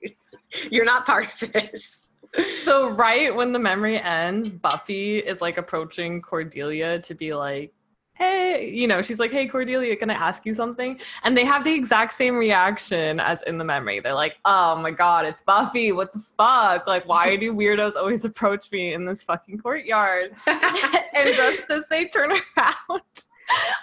[0.70, 2.08] You're not part of this.
[2.44, 7.72] So right when the memory ends, Buffy is like approaching Cordelia to be like,
[8.16, 11.64] "Hey, you know, she's like, "Hey Cordelia, can I ask you something?" And they have
[11.64, 14.00] the exact same reaction as in the memory.
[14.00, 15.92] They're like, "Oh my god, it's Buffy.
[15.92, 16.86] What the fuck?
[16.86, 22.06] Like why do weirdos always approach me in this fucking courtyard?" and just as they
[22.06, 23.02] turn around,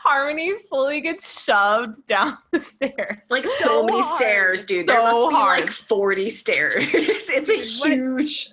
[0.03, 3.17] Harmony fully gets shoved down the stairs.
[3.29, 4.17] Like so, So many hard.
[4.19, 4.87] stairs, dude.
[4.87, 5.59] There must be hard.
[5.61, 6.75] like 40 stairs.
[6.93, 8.51] it's a huge.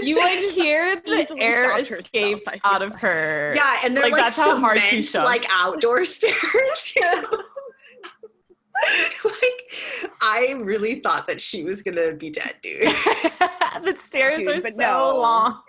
[0.00, 3.52] You like hear the air stopped herself, escape out of her.
[3.54, 6.94] Yeah, and they're Like, like, that's how hard she cement, like outdoor stairs.
[6.96, 7.22] You know?
[9.24, 12.82] like I really thought that she was gonna be dead, dude.
[12.82, 15.18] the stairs Dude, are but so no.
[15.20, 15.60] long.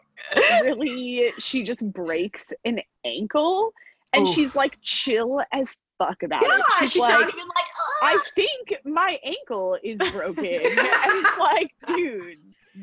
[0.63, 3.73] really she just breaks an ankle
[4.13, 4.33] and Oof.
[4.33, 6.89] she's like chill as fuck about Yeah, it.
[6.89, 7.67] she's, like, not even like,
[8.03, 8.21] I oh.
[8.35, 10.45] think my ankle is broken.
[10.45, 12.37] and it's like, dude,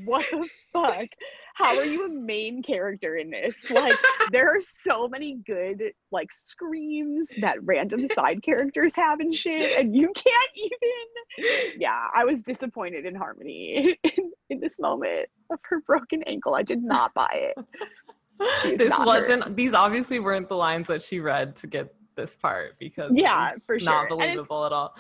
[0.04, 1.08] what the fuck?
[1.54, 3.70] How are you a main character in this?
[3.70, 3.96] Like,
[4.32, 9.94] there are so many good like screams that random side characters have and shit, and
[9.94, 10.72] you can't even.
[11.78, 16.54] Yeah, I was disappointed in Harmony in, in this moment of her broken ankle.
[16.54, 18.78] I did not buy it.
[18.78, 23.12] This wasn't these obviously weren't the lines that she read to get this part because
[23.14, 24.18] Yeah, it's for not sure.
[24.18, 24.94] It's- believable at all.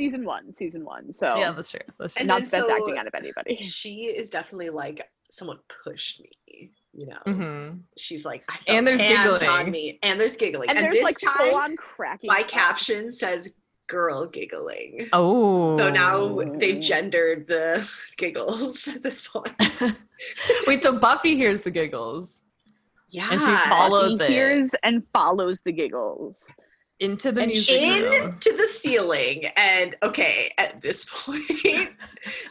[0.00, 1.12] Season one, season one.
[1.12, 1.80] So Yeah, that's true.
[1.98, 2.20] That's true.
[2.20, 3.56] And not the best so- acting out of anybody.
[3.62, 6.70] she is definitely like someone pushed me.
[6.92, 7.80] You know, Mhm.
[7.96, 9.70] she's like, I felt And there's hands on giggling.
[9.70, 12.26] me, and there's giggling, And, and, there's this like time full on cracking.
[12.28, 12.48] my up.
[12.48, 13.54] caption says
[13.86, 15.78] "girl giggling." Oh.
[15.78, 19.54] So now they've gendered the giggles at this point.
[20.66, 22.40] Wait, so Buffy hears the giggles
[23.10, 24.34] Yeah, And she follows Buffy it.
[24.34, 26.52] hears and follows the giggles.
[27.00, 29.44] Into the And music into the ceiling.
[29.56, 31.90] And okay at this point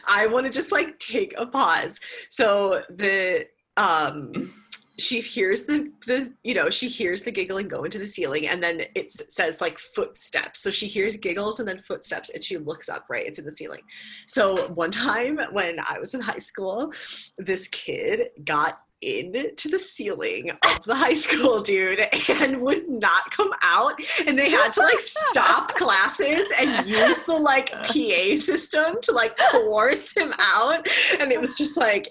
[0.06, 2.00] i want to just like take a pause.
[2.28, 4.52] So the um
[4.98, 8.62] she hears the the you know she hears the giggling go into the ceiling and
[8.62, 10.60] then it says like footsteps.
[10.60, 13.52] So she hears giggles and then footsteps and she looks up right it's in the
[13.52, 13.82] ceiling.
[14.26, 16.92] So one time when i was in high school
[17.38, 22.06] this kid got into the ceiling of the high school dude
[22.40, 23.94] and would not come out
[24.26, 29.34] and they had to like stop classes and use the like pa system to like
[29.50, 30.86] coerce him out
[31.18, 32.08] and it was just like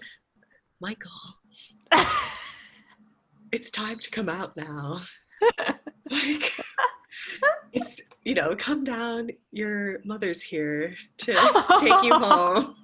[0.82, 1.12] michael
[3.52, 4.98] it's time to come out now.
[6.12, 6.52] like,
[7.72, 9.30] it's, you know, come down.
[9.52, 11.34] Your mother's here to
[11.80, 12.76] take you home.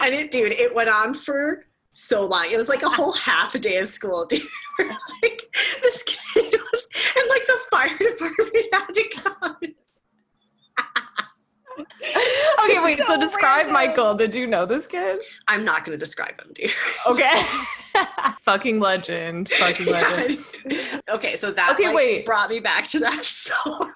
[0.00, 2.46] And it, dude, it went on for so long.
[2.50, 4.42] It was like a whole half a day of school, dude.
[5.22, 9.74] Like, this kid was, and like the fire department had to come.
[11.78, 12.98] Okay, wait.
[13.04, 13.72] So, So describe random.
[13.74, 14.14] Michael.
[14.14, 15.18] Did you know this kid?
[15.48, 16.70] I'm not going to describe him, dude.
[17.06, 17.30] Okay.
[18.42, 19.48] Fucking legend.
[19.50, 20.38] Fucking legend.
[20.66, 21.00] Yeah.
[21.10, 22.24] okay, so that Okay, like, wait.
[22.24, 23.92] brought me back to that so hard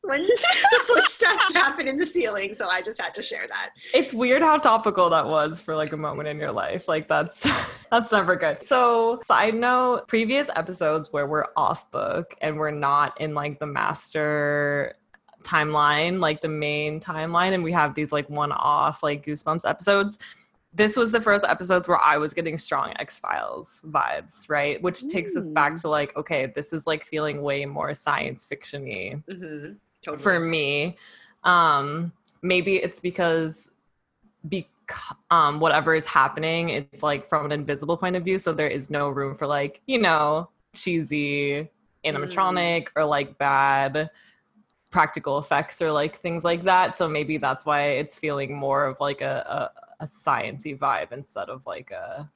[0.00, 2.54] when the footsteps happened in the ceiling.
[2.54, 3.70] So I just had to share that.
[3.92, 6.88] It's weird how topical that was for like a moment in your life.
[6.88, 7.46] Like that's
[7.90, 8.64] that's never good.
[8.66, 13.66] So, side note, previous episodes where we're off book and we're not in like the
[13.66, 14.94] master
[15.42, 20.18] timeline, like the main timeline, and we have these like one-off like goosebumps episodes.
[20.74, 24.80] This was the first episodes where I was getting strong X Files vibes, right?
[24.82, 29.22] Which takes us back to like, okay, this is like feeling way more science fiction-y
[29.28, 29.72] Mm-hmm.
[30.02, 30.22] Totally.
[30.22, 30.96] for me
[31.44, 33.70] um maybe it's because
[34.44, 34.66] bec-
[35.30, 38.90] um whatever is happening it's like from an invisible point of view so there is
[38.90, 41.68] no room for like you know cheesy
[42.04, 44.08] animatronic or like bad
[44.90, 48.96] practical effects or like things like that so maybe that's why it's feeling more of
[49.00, 49.70] like a
[50.00, 52.28] a, a sciency vibe instead of like a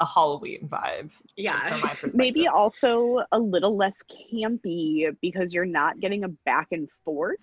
[0.00, 1.10] a Halloween vibe.
[1.36, 1.70] yeah.
[1.70, 2.14] From my perspective.
[2.14, 7.38] Maybe also a little less campy because you're not getting a back and forth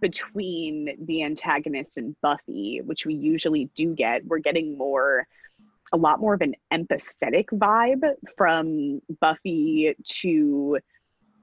[0.00, 4.24] between the antagonist and Buffy, which we usually do get.
[4.26, 5.26] We're getting more,
[5.92, 8.02] a lot more of an empathetic vibe
[8.36, 10.78] from Buffy to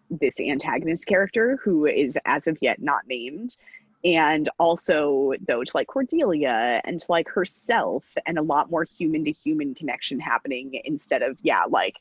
[0.09, 3.57] this antagonist character who is as of yet not named.
[4.03, 9.25] And also, though, to like Cordelia and to like herself, and a lot more human
[9.25, 11.97] to human connection happening instead of, yeah, like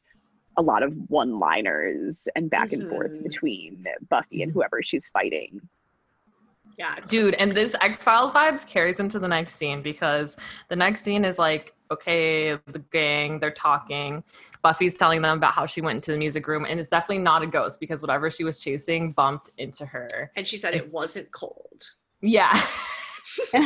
[0.56, 3.22] a lot of one liners and back and forth Mhm.
[3.24, 5.60] between Buffy and whoever she's fighting.
[6.78, 6.94] Yeah.
[7.08, 10.36] Dude, and this X Files vibes carries into the next scene because
[10.68, 14.22] the next scene is like, okay, the gang, they're talking.
[14.62, 17.42] Buffy's telling them about how she went into the music room, and it's definitely not
[17.42, 20.30] a ghost because whatever she was chasing bumped into her.
[20.36, 21.82] And she said it wasn't cold.
[22.20, 22.52] Yeah.
[23.34, 23.50] So,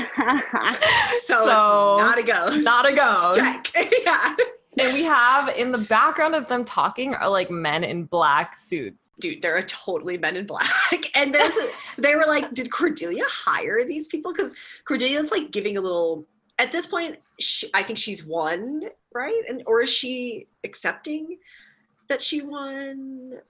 [1.21, 2.65] So, it's not a ghost.
[2.65, 3.71] not a ghost.
[4.05, 4.37] Yeah.
[4.79, 9.11] And we have in the background of them talking are like men in black suits.
[9.21, 10.67] Dude, there are a totally men in black.
[11.15, 11.69] And there's a,
[11.99, 14.33] they were like, did Cordelia hire these people?
[14.33, 16.25] Because Cordelia's like giving a little
[16.59, 19.43] at this point, she, I think she's won, right?
[19.49, 21.39] And or is she accepting
[22.09, 23.41] that she won?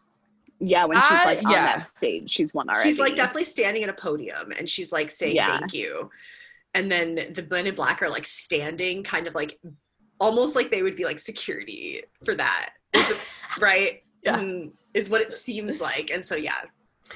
[0.58, 1.76] Yeah, when she's Uh, like on yeah.
[1.78, 2.88] that stage, she's won already.
[2.90, 5.58] She's like definitely standing at a podium and she's like saying Yeah.
[5.58, 6.10] thank you.
[6.74, 9.58] And then the Men in Black are like standing, kind of like
[10.22, 12.70] almost like they would be like security for that.
[12.94, 13.12] Is
[13.60, 14.02] right?
[14.22, 14.38] Yeah.
[14.38, 16.10] Mm, Is what it seems like.
[16.10, 16.60] And so yeah.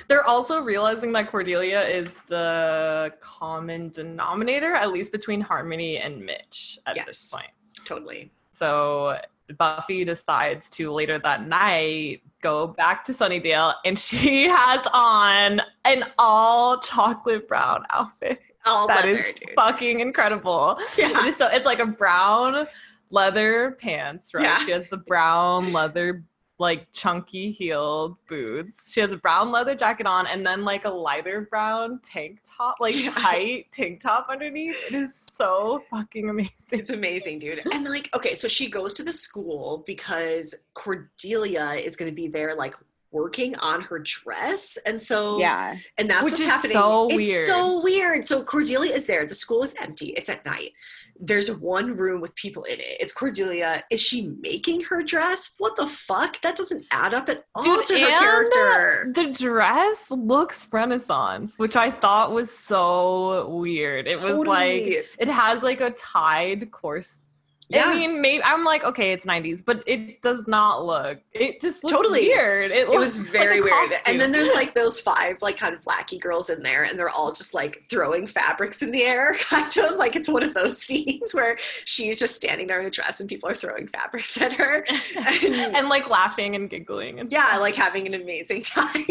[0.08, 6.78] They're also realizing that Cordelia is the common denominator, at least between Harmony and Mitch
[6.84, 7.06] at Yes.
[7.06, 7.50] this point.
[7.86, 8.30] Totally.
[8.52, 9.18] So
[9.56, 16.04] Buffy decides to later that night go back to Sunnydale and she has on an
[16.18, 18.40] all chocolate brown outfit.
[18.66, 19.50] All That leather, is dude.
[19.54, 20.78] fucking incredible.
[20.98, 21.20] Yeah.
[21.24, 22.66] It is so it's like a brown
[23.10, 24.42] leather pants, right?
[24.44, 24.64] Yeah.
[24.64, 26.24] She has the brown leather
[26.58, 28.90] like chunky heeled boots.
[28.90, 32.76] She has a brown leather jacket on and then like a lighter brown tank top,
[32.80, 33.10] like Yeah.
[33.10, 34.74] tight tank top underneath.
[34.88, 36.52] It is so fucking amazing.
[36.72, 37.60] It's amazing, dude.
[37.72, 42.28] And like, okay, so she goes to the school because Cordelia is going to be
[42.28, 42.74] there, like
[43.12, 46.72] working on her dress, and so yeah, and that's Which what's happening.
[46.72, 47.46] so it's weird.
[47.46, 48.26] so weird.
[48.26, 49.24] So Cordelia is there.
[49.24, 50.08] The school is empty.
[50.10, 50.70] It's at night.
[51.18, 52.96] There's one room with people in it.
[53.00, 53.82] It's Cordelia.
[53.90, 55.54] Is she making her dress?
[55.58, 56.40] What the fuck?
[56.42, 59.12] That doesn't add up at all Dude, to her character.
[59.14, 64.06] The dress looks Renaissance, which I thought was so weird.
[64.06, 67.20] It was like it has like a tied course.
[67.68, 67.86] Yeah.
[67.86, 71.18] I mean, maybe I'm like, okay, it's 90s, but it does not look.
[71.32, 72.28] It just looks Totally.
[72.28, 72.70] weird.
[72.70, 73.90] It, it was like very a weird.
[74.06, 77.10] And then there's like those five like kind of lackey girls in there, and they're
[77.10, 80.80] all just like throwing fabrics in the air, kind of like it's one of those
[80.80, 84.52] scenes where she's just standing there in a dress and people are throwing fabrics at
[84.52, 84.86] her.
[85.16, 87.60] And, and like laughing and giggling and yeah, stuff.
[87.60, 89.04] like having an amazing time.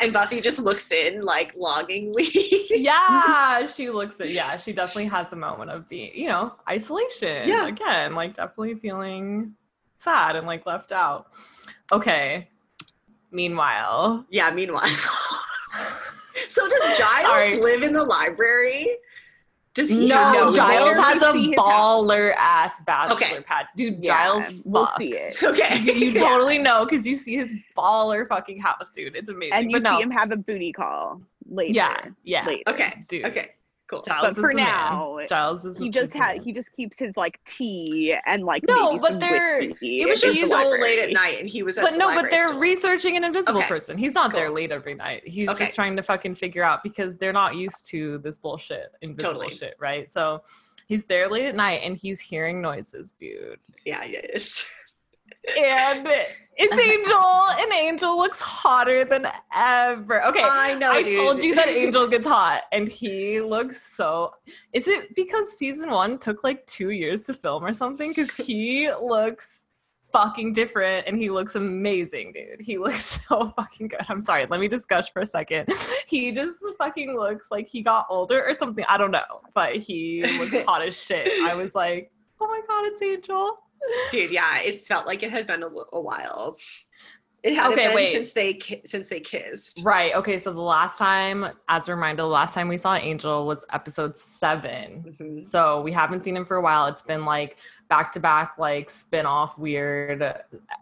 [0.00, 2.26] and Buffy just looks in like longingly.
[2.70, 6.54] yeah, she looks at yeah, she definitely has a moment of being, you know,
[7.06, 7.48] isolation.
[7.48, 7.66] Yeah.
[7.66, 9.54] Again, like definitely feeling
[9.98, 11.28] sad and like left out.
[11.92, 12.48] Okay.
[13.30, 14.86] Meanwhile, yeah, meanwhile.
[16.48, 17.60] so does Giles Sorry.
[17.60, 18.88] live in the library?
[19.74, 23.40] Does he no, No, Giles has a baller ass bachelor Okay.
[23.42, 23.66] pad.
[23.76, 24.96] Dude, Yeah, Giles we'll fucks.
[24.98, 25.36] see it.
[25.42, 25.80] Okay.
[25.80, 26.20] you Yeah.
[26.20, 29.16] totally know because you see his baller fucking house, dude.
[29.16, 29.52] It's amazing.
[29.52, 31.72] and you but no, see him have a booty call later.
[31.72, 32.62] yeah, yeah, later.
[32.68, 33.04] Okay.
[33.08, 33.24] dude.
[33.26, 33.48] Okay.
[33.86, 34.00] Cool.
[34.02, 34.64] Giles But for man.
[34.64, 36.42] now, Giles is He just had man.
[36.44, 40.00] he just keeps his like tea and like No, but they're- whiskey.
[40.00, 40.80] It was just so library.
[40.82, 42.58] late at night, and he was at But the no, but they're still.
[42.58, 43.68] researching an invisible Okay.
[43.68, 43.98] person.
[43.98, 45.22] He's not there late every night.
[45.26, 45.64] He's Okay.
[45.66, 49.54] just trying to fucking figure out because they're not used to this bullshit, invisible Totally.
[49.54, 50.10] shit, right?
[50.10, 50.42] So
[50.86, 53.60] he's there late at night and he's hearing noises, dude.
[53.84, 54.66] Yeah, is.
[55.58, 56.08] And
[56.56, 60.24] it's Angel, and Angel looks hotter than ever.
[60.26, 60.42] Okay.
[60.42, 61.16] I know, I dude.
[61.16, 64.32] told you that Angel gets hot, and he looks so.
[64.72, 68.10] Is it because season one took like two years to film or something?
[68.10, 69.64] Because he looks
[70.12, 72.60] fucking different, and he looks amazing, dude.
[72.60, 74.00] He looks so fucking good.
[74.08, 75.68] I'm sorry, let me just gush for a second.
[76.06, 78.84] He just fucking looks like he got older or something.
[78.88, 81.28] I don't know, but he looks hot as shit.
[81.42, 83.58] I was like, oh my god, it's Angel.
[84.10, 84.30] Dude.
[84.30, 86.56] Yeah, it's felt like it had been a, a while.
[87.42, 88.08] It hadn't Okay, been wait.
[88.08, 89.82] since they ki- since they kissed.
[89.84, 90.14] Right.
[90.14, 90.38] Okay.
[90.38, 94.16] So the last time, as a reminder, the last time we saw Angel was episode
[94.16, 95.14] seven.
[95.20, 95.46] Mhm.
[95.48, 96.86] So we haven't seen him for a while.
[96.86, 97.58] It's been like
[97.94, 100.20] back to back, like spin off weird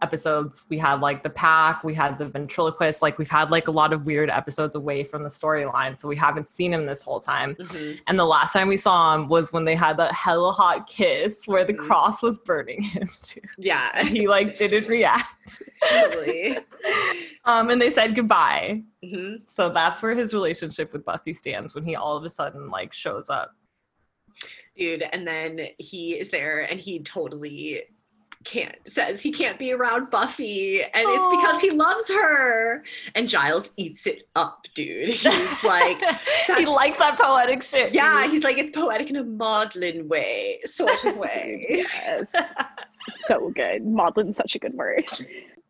[0.01, 0.63] episodes.
[0.69, 3.03] We had like the pack, we had the ventriloquist.
[3.03, 5.95] Like we've had like a lot of weird episodes away from the storyline.
[5.95, 7.53] So we haven't seen him this whole time.
[7.53, 7.99] Mhm.
[8.07, 11.43] And the last time we saw him was when they had that hella hot kiss
[11.45, 11.85] where the Mhm.
[11.85, 13.07] cross was burning him.
[13.21, 13.41] Too.
[13.59, 15.61] Yeah, He like didn't react.
[15.87, 16.57] totally.
[17.45, 18.83] Um, and they said goodbye.
[19.03, 22.69] hmm So that's where his relationship with Buffy stands when he all of a sudden
[22.69, 23.53] like shows up.
[24.75, 27.83] Dude, and then he is there, and he totally
[28.43, 32.83] can't says he can't be around Buffy, and it's because he loves her.
[33.15, 35.09] And Giles eats it up, dude.
[35.09, 36.01] He's like,
[36.57, 37.93] he likes that poetic shit.
[37.93, 41.85] yeah, he's like, it's poetic in a maudlin way, sort of way.
[42.33, 42.53] Yes.
[43.25, 43.85] so good.
[43.85, 45.05] Maudlin's such a good word.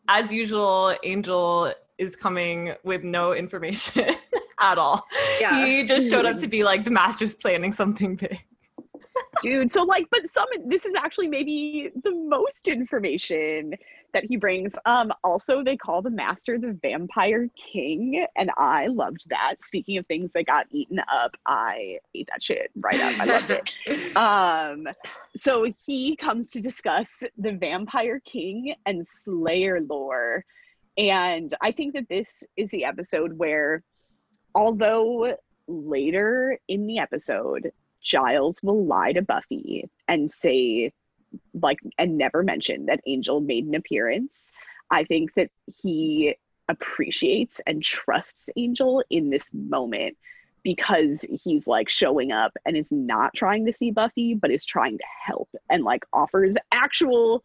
[0.08, 4.14] As usual, Angel is coming with no information
[4.60, 5.04] at all.
[5.42, 5.66] Yeah.
[5.66, 6.42] He just showed up hmm.
[6.42, 8.40] to be like the master's planning something big.
[9.42, 13.74] Dude, so like but some this is actually maybe the most information
[14.14, 14.76] that he brings.
[14.86, 19.56] Um also they call the master the vampire king and I loved that.
[19.64, 23.20] Speaking of things that got eaten up, I ate that shit right up.
[23.20, 23.76] I loved it.
[24.16, 24.88] Um,
[25.36, 30.46] so he comes to discuss the Vampire King and Slayer lore.
[30.98, 33.84] And I think that this is the episode where,
[34.54, 35.36] although
[35.68, 37.72] later in the episode,
[38.04, 40.92] Giles will lie to Buffy and say,
[41.54, 44.52] like, and never mention that Angel made an appearance.
[44.92, 45.50] I think that
[45.82, 46.36] he
[46.70, 50.18] appreciates and trusts Angel in this moment
[50.64, 54.98] because he's like showing up and is not trying to see Buffy, but is trying
[54.98, 57.42] to help and like offers actual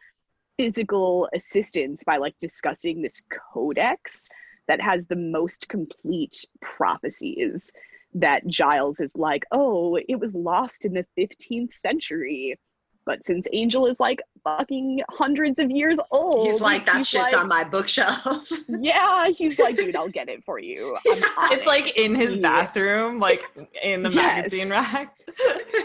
[0.56, 4.28] physical assistance by like discussing this codex
[4.66, 7.72] that has the most complete prophecies
[8.14, 12.58] that Giles is like, oh, it was lost in the 15th century.
[13.04, 17.36] But since Angel is like fucking hundreds of years old, he's like, that shit's like,
[17.36, 18.50] on my bookshelf.
[18.80, 20.96] yeah, he's like, dude, I'll get it for you.
[21.06, 23.40] it's like in his bathroom, like
[23.82, 24.14] in the yes.
[24.52, 25.16] magazine rack.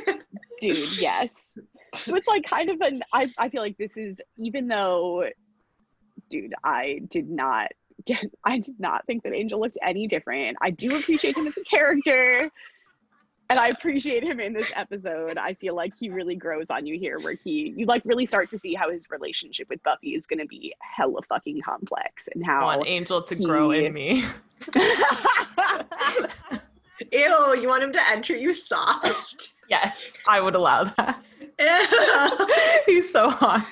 [0.59, 1.57] dude, yes.
[1.95, 5.29] So it's like kind of an, I, I feel like this is, even though,
[6.29, 7.69] dude, I did not
[8.05, 10.57] get, I did not think that Angel looked any different.
[10.61, 12.51] I do appreciate him as a character
[13.49, 15.37] and I appreciate him in this episode.
[15.37, 18.49] I feel like he really grows on you here, where he you like really start
[18.51, 22.43] to see how his relationship with Buffy is going to be hella fucking complex, and
[22.45, 23.45] how want Angel to he...
[23.45, 24.23] grow in me.
[27.11, 29.49] Ew, you want him to enter you soft?
[29.69, 31.23] Yes, I would allow that.
[32.85, 33.65] He's so hot.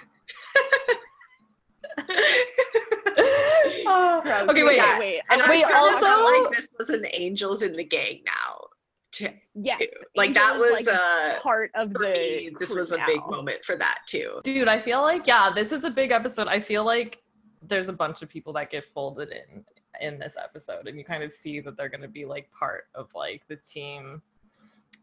[3.87, 4.99] oh, okay, wait, yeah.
[4.99, 5.21] wait.
[5.29, 8.67] And wait, also, like this was an angels in the gang now
[9.11, 9.87] to yes too.
[10.15, 13.05] like that was like uh part of the me, this was a now.
[13.05, 16.47] big moment for that too dude i feel like yeah this is a big episode
[16.47, 17.21] i feel like
[17.67, 19.63] there's a bunch of people that get folded in
[19.99, 22.85] in this episode and you kind of see that they're going to be like part
[22.95, 24.21] of like the team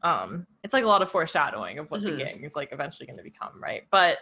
[0.02, 2.16] um it's like a lot of foreshadowing of what mm-hmm.
[2.16, 4.18] the gang is like eventually going to become right but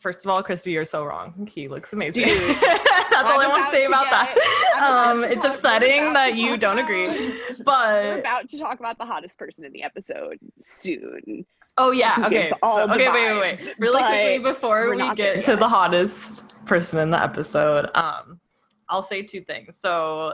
[0.00, 1.46] First of all, Christy, you're so wrong.
[1.52, 2.24] He looks amazing.
[2.26, 4.34] That's all I want to say about that.
[4.80, 7.06] Um, it's upsetting that you don't agree,
[7.64, 11.44] but we're about to talk about the hottest person in the episode soon.
[11.76, 12.24] Oh yeah.
[12.26, 12.48] Okay.
[12.48, 12.56] So,
[12.90, 13.10] okay.
[13.10, 13.74] Wait, wait, wait.
[13.78, 18.40] Really quickly before we get to the hottest person in the episode, um,
[18.88, 19.76] I'll say two things.
[19.78, 20.32] So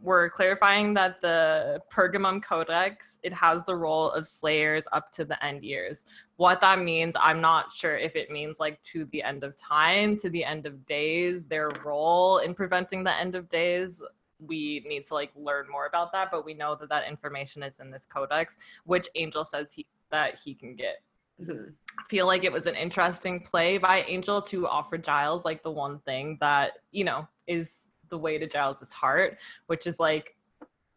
[0.00, 5.44] we're clarifying that the Pergamum Codex it has the role of slayers up to the
[5.44, 6.04] end years.
[6.38, 10.16] What that means, I'm not sure if it means like to the end of time,
[10.18, 14.00] to the end of days, their role in preventing the end of days.
[14.38, 17.80] We need to like learn more about that, but we know that that information is
[17.80, 21.02] in this codex, which Angel says he that he can get.
[21.42, 21.70] Mm-hmm.
[21.98, 25.72] I feel like it was an interesting play by Angel to offer Giles like the
[25.72, 30.36] one thing that you know is the way to Giles's heart, which is like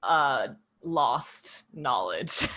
[0.03, 0.49] uh
[0.83, 2.47] lost knowledge.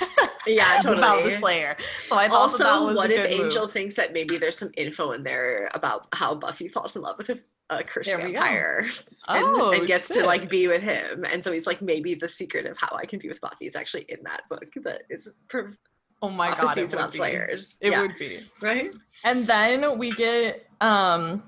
[0.46, 0.98] yeah, totally.
[0.98, 1.76] about the Slayer.
[2.06, 3.72] So I also, what if Angel move.
[3.72, 7.30] thinks that maybe there's some info in there about how Buffy falls in love with
[7.30, 7.38] a,
[7.84, 8.86] cursed vampire
[9.28, 10.18] and, oh, and, gets shit.
[10.18, 13.04] to like be with him, and so he's like, maybe the secret of how I
[13.04, 15.34] can be with Buffy is actually in that book that is.
[15.48, 15.76] Per-
[16.22, 17.78] Oh my god, it would Slayers.
[17.82, 18.00] It yeah.
[18.00, 18.94] would be right.
[19.24, 21.42] And then we get um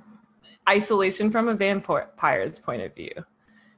[0.68, 3.12] isolation from a vampire's point of view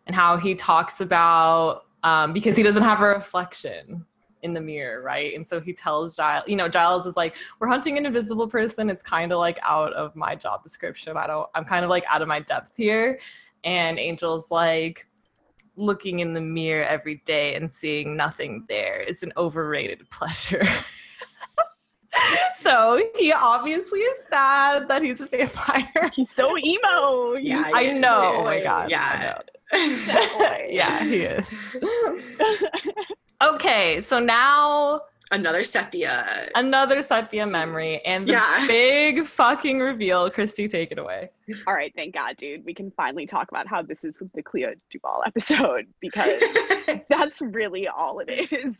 [0.08, 4.04] and how he talks about um, because he doesn't have a reflection
[4.42, 5.34] in the mirror, right?
[5.34, 8.88] And so he tells Giles, you know, Giles is like, we're hunting an invisible person.
[8.88, 11.16] It's kind of like out of my job description.
[11.16, 13.18] I don't, I'm kind of like out of my depth here.
[13.64, 15.08] And Angel's like,
[15.78, 20.66] looking in the mirror every day and seeing nothing there is an overrated pleasure.
[22.58, 26.10] so he obviously is sad that he's a vampire.
[26.14, 27.34] He's so emo.
[27.40, 28.18] Yeah, I know.
[28.38, 28.90] Oh my god.
[28.90, 29.38] Yeah.
[29.72, 31.50] Yeah, he is.
[33.42, 36.48] okay, so now another sepia.
[36.54, 38.64] Another sepia memory and the yeah.
[38.68, 40.30] big fucking reveal.
[40.30, 41.30] Christy, take it away.
[41.66, 42.64] All right, thank God, dude.
[42.64, 46.42] We can finally talk about how this is the Clea DuVall episode because
[47.08, 48.74] that's really all it is.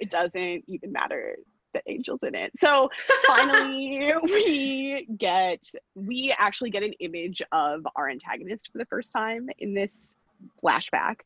[0.00, 1.36] It doesn't even matter
[1.72, 2.52] the angels in it.
[2.56, 2.88] So
[3.26, 5.64] finally, we get
[5.94, 10.14] we actually get an image of our antagonist for the first time in this
[10.62, 11.16] flashback,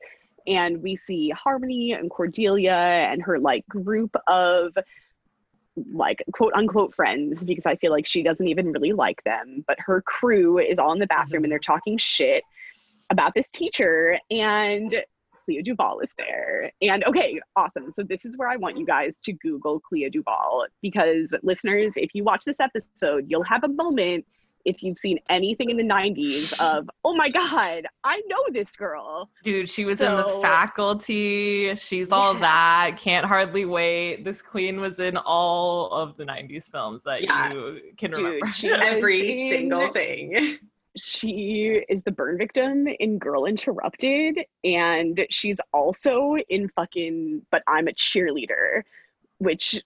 [0.47, 4.77] and we see Harmony and Cordelia and her like group of
[5.93, 9.79] like quote unquote friends because I feel like she doesn't even really like them, but
[9.81, 11.17] her crew is all in the mm-hmm.
[11.17, 12.43] bathroom and they're talking shit
[13.11, 15.03] about this teacher and
[15.45, 16.71] Clea DuVall is there.
[16.83, 17.91] And okay, awesome.
[17.91, 22.15] So this is where I want you guys to Google Clea DuVall because listeners, if
[22.15, 24.27] you watch this episode, you'll have a moment
[24.69, 29.31] if you've seen anything in the 90s of, oh my God, I know this girl.
[29.43, 31.75] Dude, she was so, in the faculty.
[31.75, 32.41] She's all yeah.
[32.41, 32.99] that.
[32.99, 34.25] Can't hardly wait.
[34.25, 37.53] This queen was in all of the 90s films that yeah.
[37.53, 38.85] you can Dude, remember.
[38.85, 40.59] Every single thing
[40.97, 47.89] she is the burn victim in Girl Interrupted, and she's also in fucking But I'm
[47.89, 48.83] a Cheerleader,
[49.39, 49.81] which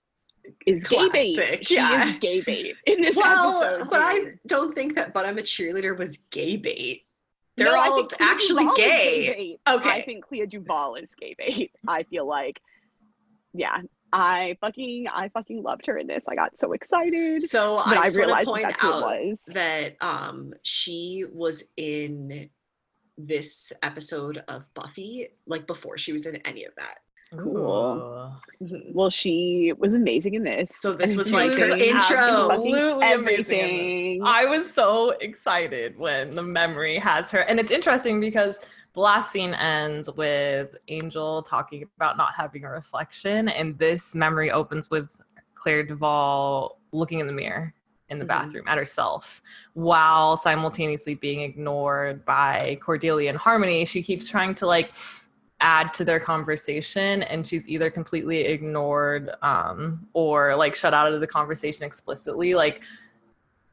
[0.66, 1.34] is gay bait.
[1.36, 2.04] Classic, She yeah.
[2.08, 3.88] is gay bait in this well, episode.
[3.90, 7.06] but I don't think that "But I'm a Cheerleader" was gay bait.
[7.56, 9.34] They're No, all actually Duvall is gay.
[9.36, 9.60] bait.
[9.74, 9.90] Okay.
[9.90, 11.70] I think Clea DuVall is gay bait.
[11.86, 12.60] I feel like,
[13.52, 13.76] yeah,
[14.10, 16.24] I fucking, I fucking loved her in this.
[16.28, 17.42] I got so excited.
[17.42, 21.72] So I I, just want to realized point that's who out that um she was
[21.76, 22.48] in
[23.18, 26.96] this episode of Buffy like before she was in any of that.
[27.36, 28.36] Cool.
[28.60, 28.64] Ooh.
[28.64, 28.94] Mhm.
[28.94, 30.70] Well, she was amazing in this.
[30.76, 32.50] So this was like her intro.
[32.52, 33.48] Absolutely amazing in this.
[33.50, 34.22] everything.
[34.24, 37.40] I was so excited when the memory has her.
[37.40, 38.56] And it's interesting because
[38.94, 43.48] the last scene ends with Angel talking about not having a reflection.
[43.48, 45.20] And this memory opens with
[45.54, 47.72] Claire Duvall looking in the mirror
[48.10, 48.28] in the Mhm.
[48.28, 49.40] bathroom at herself
[49.72, 53.86] while simultaneously being ignored by Cordelia and Harmony.
[53.86, 54.92] She keeps trying to like
[55.62, 61.20] add to their conversation and she's either completely ignored um, or like shut out of
[61.20, 62.82] the conversation explicitly like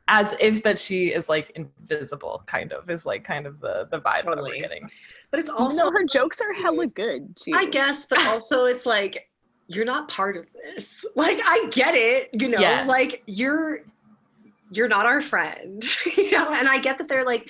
[0.07, 3.97] as if that she is like invisible kind of is like kind of the the
[3.99, 4.51] vibe that Totally.
[4.51, 4.87] we're getting
[5.31, 7.51] But it's also, also her jokes are hella good too.
[7.55, 9.29] I guess, but also it's like
[9.67, 11.05] you're not part of this.
[11.15, 12.85] Like I get it, you know, Yeah.
[12.87, 13.81] like you're
[14.71, 15.83] you're not our friend,
[16.17, 17.49] you know, and I get that they're like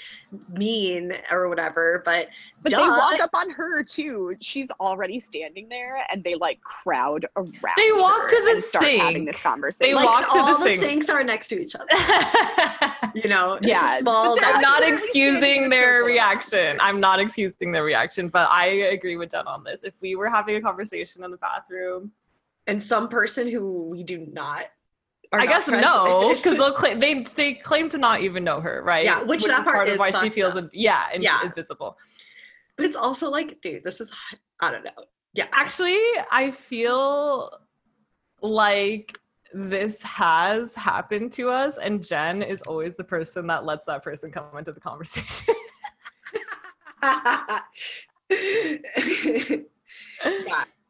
[0.50, 2.30] mean or whatever, but
[2.62, 2.82] But duh.
[2.82, 4.36] they walk up on her too.
[4.42, 7.76] She's already standing there, and they like crowd around.
[7.78, 9.90] They walk her to the and start having this conversation.
[9.90, 10.80] They like walk to the all the, sink.
[10.82, 11.88] sinks are next to each other.
[13.16, 16.78] You know, it's Yeah, a small I'm not Literally standing in excusing their reaction.
[16.80, 19.84] I'm not excusing their reaction, but I agree with Jen on this.
[19.84, 22.12] If we were having a conversation in the bathroom,
[22.68, 24.66] and some person who we do not are
[25.32, 28.82] I guess friends no, because they'll claim they they claim to not even know her,
[28.84, 29.06] right?
[29.06, 31.40] Yeah, which that part of is why she feels in- yeah, in- Yeah.
[31.44, 31.98] invisible.
[32.76, 34.14] but it's also like, dude, this is
[34.60, 35.06] I don't know.
[35.34, 35.46] Yeah.
[35.54, 36.00] Actually,
[36.32, 37.52] I feel
[38.42, 39.18] like
[39.54, 44.32] this has happened to us, and Jen is always the person that lets that person
[44.32, 45.54] come into the conversation.
[47.04, 47.60] yeah.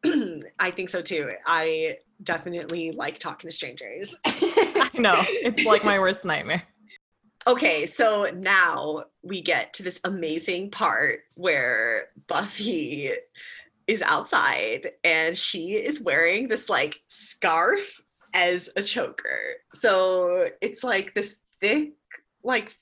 [0.58, 1.28] I think so too.
[1.46, 4.16] I definitely like talking to strangers.
[4.24, 6.62] I know it's like my worst nightmare.
[7.46, 13.12] okay, so now we get to this amazing part where Buffy
[13.86, 18.00] is outside and she is wearing this like scarf
[18.34, 19.54] as a choker.
[19.72, 21.92] So it's like this thick,
[22.44, 22.72] like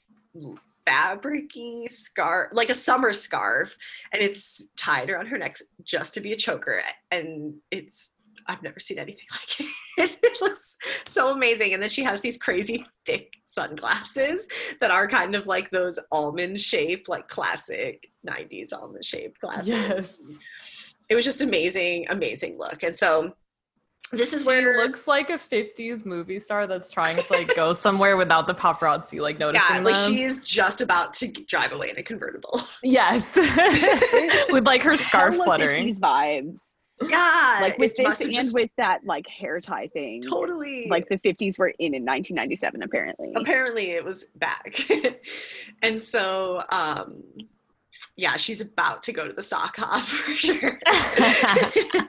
[0.87, 3.77] fabricy scarf, like a summer scarf,
[4.13, 6.83] and it's tied around her neck just to be a choker.
[7.11, 8.15] And it's
[8.49, 10.19] I've never seen anything like it.
[10.23, 10.77] It looks
[11.07, 11.75] so amazing.
[11.75, 14.49] And then she has these crazy thick sunglasses
[14.81, 19.73] that are kind of like those almond shaped, like classic 90s almond shaped glasses.
[19.73, 20.19] Yes.
[21.11, 22.83] It was just amazing, amazing look.
[22.83, 23.33] And so
[24.13, 27.73] this is She where looks like a 50s movie star that's trying to like go
[27.75, 30.13] somewhere without the paparazzi like noticing yeah, like them.
[30.13, 32.59] she's just about to drive away in a convertible.
[32.83, 33.37] yes,
[34.51, 35.89] with like her scarf fluttering.
[35.89, 36.61] 50s vibes,
[37.07, 40.23] yeah, like with this and just with that like hair tie thing.
[40.23, 40.89] totally.
[40.89, 43.33] Like the 50s were in in 1997, apparently.
[43.37, 44.77] apparently it was back.
[45.83, 47.23] And so um
[48.17, 50.79] yeah she's about to go to the sock hop for sure.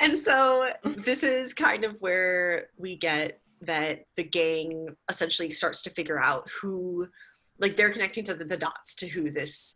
[0.00, 5.90] And so this is kind of where we get that the gang essentially starts to
[5.90, 7.08] figure out who
[7.58, 9.74] like they're connecting to the, the dots to who this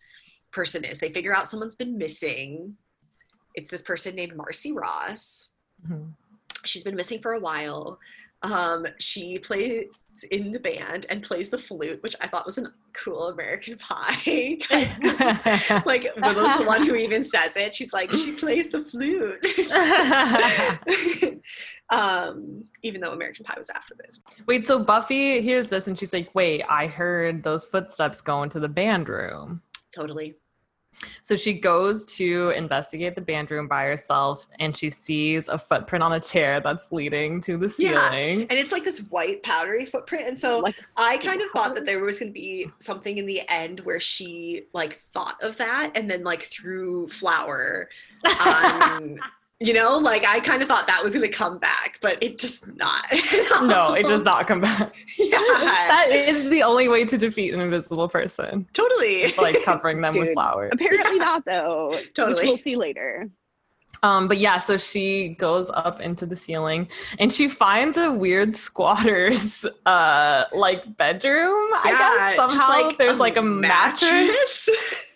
[0.52, 1.00] person is.
[1.00, 2.76] They figure out someone's been missing
[3.54, 5.50] it's this person named marcy ross
[5.88, 6.12] Mhm.
[6.64, 7.98] she's been missing for a while.
[8.44, 9.84] Um, she plays
[10.32, 14.58] in the band and plays the flute, which I thought was a cool American Pie.
[15.86, 17.72] like Willow's the one who even says it.
[17.72, 19.44] She's like, she plays the flute.
[21.90, 24.22] um, even though American Pie was after this.
[24.46, 28.60] Wait, so Buffy hears this and she's like, "Wait, I heard those footsteps go into
[28.60, 29.62] the band room."
[29.94, 30.34] Totally.
[31.22, 36.02] So she goes to investigate the band room by herself and she sees a footprint
[36.02, 38.10] on a chair that's leading to the Yeah.
[38.10, 38.40] ceiling.
[38.42, 40.28] And it's like this white powdery footprint.
[40.28, 43.26] And so like I kind of thought that there was going to be something in
[43.26, 47.88] the end where she like thought of that and then like threw flour
[48.46, 49.18] on,
[49.62, 52.38] you know, like I kind of thought that was going to come back, but it
[52.38, 53.04] does not.
[53.62, 54.94] no, it does not come back.
[55.18, 58.64] Yeah, That is the only way to defeat an invisible person.
[58.72, 59.32] totally.
[59.38, 60.70] Like covering them with flowers.
[60.72, 61.98] apparently not though.
[62.14, 62.44] Totally.
[62.44, 63.28] We'll see later.
[64.04, 66.88] Um, but yeah, so she goes up into the ceiling
[67.20, 71.70] and she finds a weird squatter's uh like bedroom.
[71.72, 74.68] I guess just somehow there's like a mattress.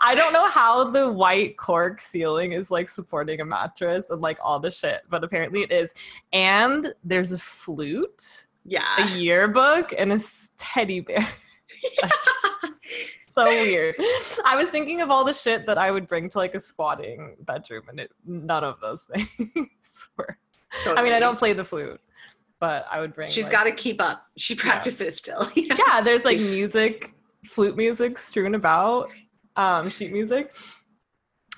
[0.00, 4.38] I don't know how the white cork ceiling is like supporting a mattress and like
[4.42, 5.94] all the shit, but apparently it is.
[6.32, 10.20] And there's a flute, yeah, a yearbook, and a
[10.58, 11.26] teddy bear.
[13.28, 13.94] so weird.
[14.44, 17.36] I was thinking of all the shit that I would bring to like a squatting
[17.40, 19.68] bedroom, and it none of those things
[20.16, 20.38] were.
[20.86, 22.00] I mean, I don't play the flute,
[22.58, 23.30] but I would bring.
[23.30, 24.26] She's like- got to keep up.
[24.36, 25.46] She practices still.
[25.54, 27.12] you yeah, there's like music,
[27.44, 29.10] flute music strewn about,
[29.56, 30.54] um, sheet music.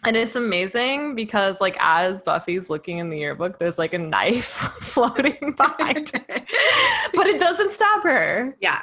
[0.07, 4.45] And it's amazing because like as Buffy's looking in the yearbook, there's like a knife
[4.81, 6.25] floating behind her.
[7.15, 8.57] But it doesn't stab her.
[8.61, 8.83] yeah.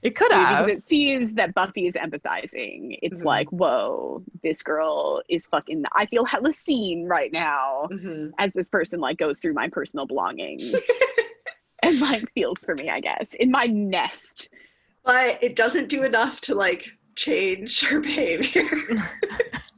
[0.00, 0.66] It could have.
[0.66, 2.96] because it sees that Buffy is empathizing.
[3.02, 3.24] It's Mhm.
[3.24, 5.82] like, whoa, this girl is fucking.
[5.92, 8.30] I feel hella seen right now Mhm.
[8.38, 10.72] as this person like goes through my personal belongings
[11.82, 12.88] and like feels for me.
[12.88, 14.48] I guess in my nest.
[15.04, 18.64] But it doesn't do enough to like change her behavior.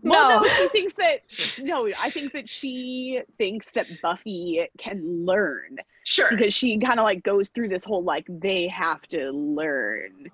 [0.02, 0.40] Well, No.
[0.40, 1.20] no, she thinks that.
[1.62, 6.30] No, I think that she thinks that Buffy can learn sure.
[6.30, 10.30] because she kind of like goes through this whole like they have to learn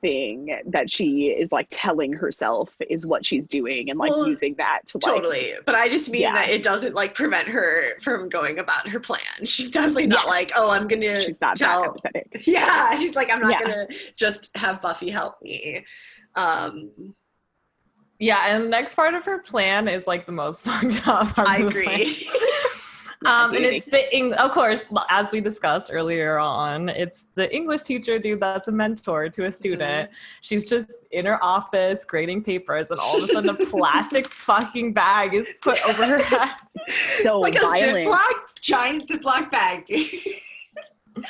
[0.00, 4.54] thing that she is like telling herself is what she's doing and like Well, using
[4.56, 5.52] that to like Totally.
[5.64, 6.34] But I just mean Yeah.
[6.34, 9.20] that it doesn't like prevent her from going about her plan.
[9.44, 10.26] She's definitely not Yes.
[10.28, 11.96] like, oh, I'm going to she's not tell.
[12.04, 12.26] that.
[12.46, 12.96] Yeah.
[12.98, 13.64] She's like, I'm not Yeah.
[13.66, 15.84] going to just have Buffy help me.
[16.34, 16.90] Um,
[18.18, 21.48] Yeah, and the next part of her plan is like the most fucked up part
[21.48, 22.00] I of the plan.
[22.00, 22.28] agree.
[23.24, 27.54] Yeah, um, and it's the Eng- of course, as we discussed earlier on, it's the
[27.54, 30.10] English teacher dude that's a mentor to a student.
[30.42, 34.92] She's just in her office grading papers, and all of a sudden, a plastic fucking
[34.92, 36.48] bag is put over her head.
[36.88, 38.06] So like a violent.
[38.06, 40.06] Ziploc, giant Ziploc bag, dude.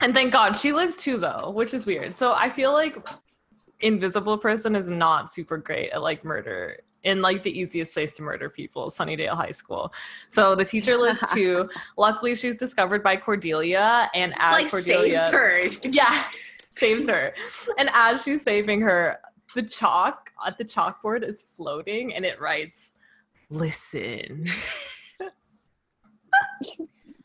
[0.00, 2.10] And thank God she lives too, though, which is weird.
[2.10, 3.08] So I feel like
[3.80, 6.80] Invisible Person is not super great at like murder.
[7.04, 9.92] In like the easiest place to murder people, Sunnydale High School.
[10.28, 11.68] So the teacher lives too.
[11.96, 15.90] Luckily, she's discovered by Cordelia, and as like Cordelia, saves her.
[15.90, 16.24] yeah,
[16.70, 17.34] saves her.
[17.78, 19.18] And as she's saving her,
[19.54, 22.92] the chalk at the chalkboard is floating, and it writes,
[23.50, 24.46] "Listen."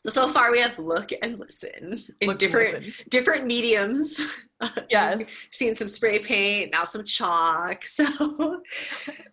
[0.06, 3.04] So far, we have look and listen in Look, different listen.
[3.08, 4.36] different mediums.
[4.62, 5.48] Um, yes.
[5.50, 7.82] seen some spray paint, now some chalk.
[7.86, 8.60] So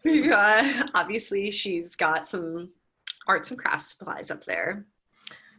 [0.06, 2.70] we've got obviously she's got some
[3.28, 4.86] arts and crafts supplies up there.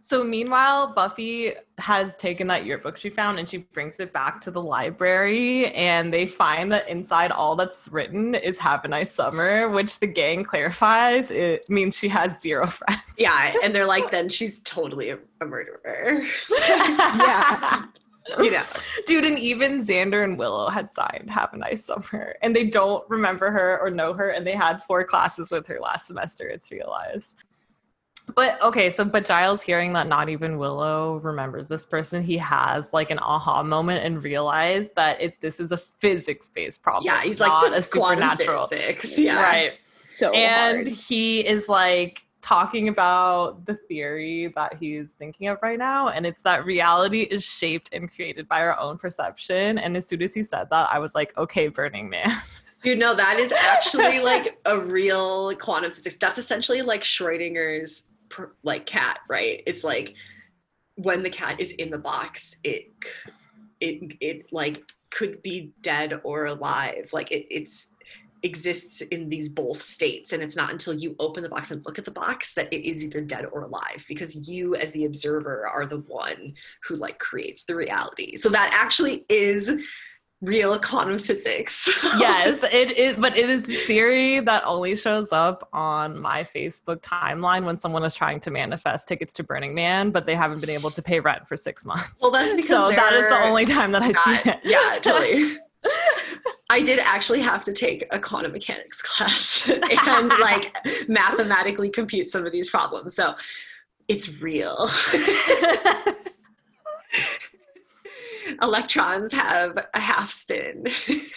[0.08, 4.50] So meanwhile, Buffy has taken that yearbook she found and she brings it back to
[4.50, 9.68] the library and they find that inside all that's written is have a nice summer,
[9.68, 13.02] which the gang clarifies it means she has zero friends.
[13.18, 16.24] Yeah, and they're like, then she's totally a, a murderer.
[16.58, 17.84] Yeah.
[18.38, 18.62] you know.
[19.06, 22.34] Dude, and even Xander and Willow had signed Have a Nice Summer.
[22.40, 25.80] And they don't remember her or know her, and they had four classes with her
[25.80, 27.36] last semester, it's realized.
[28.34, 32.92] But okay, so but Giles hearing that not even Willow remembers this person, he has
[32.92, 37.04] like an aha moment and realized that it this is a physics-based problem.
[37.04, 38.66] Yeah, he's like, this a is supernatural.
[38.66, 39.18] physics.
[39.18, 39.42] Yeah.
[39.42, 39.72] Right.
[39.72, 40.88] So and hard.
[40.88, 46.40] he is like talking about the theory that he's thinking of right now and it's
[46.42, 50.42] that reality is shaped and created by our own perception and as soon as he
[50.42, 52.30] said that i was like okay burning man
[52.82, 56.16] Dude, no, that is actually like a real quantum physics.
[56.16, 59.62] That's essentially like Schrodinger's per- like cat, right?
[59.66, 60.14] It's like
[60.96, 62.92] when the cat is in the box, it
[63.80, 67.10] it it like could be dead or alive.
[67.12, 67.94] Like it it's
[68.42, 71.98] exists in these both states and it's not until you open the box and look
[71.98, 75.66] at the box that it is either dead or alive because you as the observer
[75.66, 76.54] are the one
[76.84, 79.84] who like creates the reality so that actually is
[80.40, 85.68] real quantum physics yes it is but it is a theory that only shows up
[85.72, 90.26] on my facebook timeline when someone is trying to manifest tickets to burning man but
[90.26, 93.12] they haven't been able to pay rent for six months Well, that's because so that
[93.14, 95.44] is the only time that i not- see it yeah, totally.
[96.70, 99.70] I did actually have to take a quantum mechanics class
[100.06, 100.76] and like
[101.08, 103.14] mathematically compute some of these problems.
[103.14, 103.34] So
[104.08, 104.88] it's real.
[108.62, 110.84] Electrons have a half spin.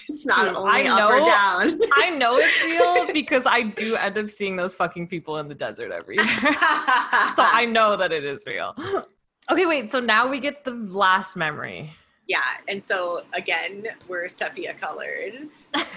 [0.09, 1.79] It's not Dude, only I up or know- down.
[1.95, 5.55] I know it's real because I do end up seeing those fucking people in the
[5.55, 6.25] desert every year.
[7.35, 8.75] so I know that it is real.
[9.49, 9.91] Okay, wait.
[9.91, 11.91] So now we get the last memory.
[12.27, 15.47] yeah, and so again, we're sepia colored.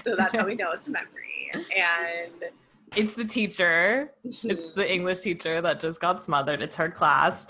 [0.03, 1.51] So that's how we know it's a memory.
[1.53, 2.51] And
[2.95, 4.11] It's the teacher.
[4.23, 4.79] It's mm-hmm.
[4.79, 6.61] the English teacher that just got smothered.
[6.61, 7.47] It's her class.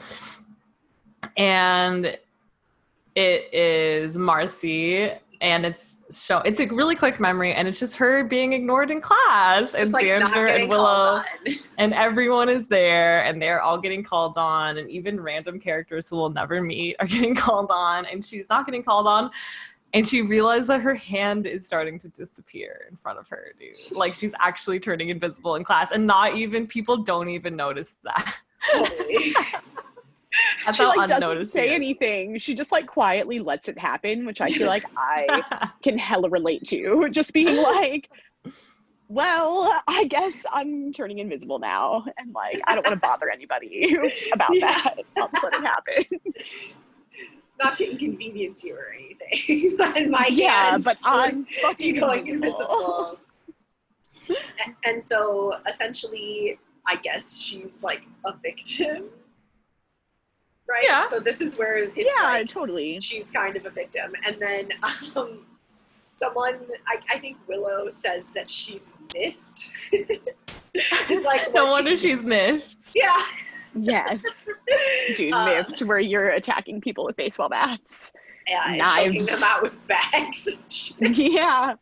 [1.37, 2.17] And
[3.15, 5.11] it is Marcy
[5.41, 9.01] and it's show it's a really quick memory and it's just her being ignored in
[9.01, 11.23] class and like Xander and Willow
[11.77, 16.17] and everyone is there and they're all getting called on and even random characters who
[16.17, 19.29] we'll never meet are getting called on and she's not getting called on
[19.95, 23.77] and she realized that her hand is starting to disappear in front of her dude.
[23.97, 28.35] Like she's actually turning invisible in class and not even people don't even notice that.
[28.71, 29.33] Totally.
[30.65, 32.37] That's she like doesn't say anything.
[32.37, 36.65] She just like quietly lets it happen, which I feel like I can hella relate
[36.67, 37.07] to.
[37.11, 38.09] Just being like,
[39.07, 42.05] well, I guess I'm turning invisible now.
[42.17, 43.95] And like, I don't want to bother anybody
[44.33, 44.81] about Yeah.
[44.83, 44.95] that.
[45.17, 46.03] I'll just let it happen.
[47.63, 53.19] Not to inconvenience you or anything, but my yeah, hands but I'm fucking going invisible.
[54.27, 54.75] invisible.
[54.85, 59.05] And so essentially, I guess she's like a victim,
[60.69, 60.83] right?
[60.83, 61.05] Yeah.
[61.05, 62.99] So this is where it's yeah, like totally.
[62.99, 64.69] she's kind of a victim, and then
[65.15, 65.45] um,
[66.15, 69.71] someone, I, I think Willow says that she's miffed.
[70.73, 73.17] it's like no wonder she- she's missed yeah.
[73.77, 74.49] Yes.
[75.17, 78.13] Dude, Um, miffed where you're attacking people with baseball bats.
[78.47, 79.03] Yeah, and Knives.
[79.03, 80.93] choking them out with bags.
[80.99, 81.73] yeah.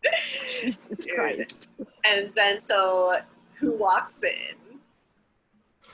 [0.62, 1.16] Jesus Dude.
[1.16, 1.70] Christ.
[2.06, 3.18] and then so
[3.60, 4.80] who walks in?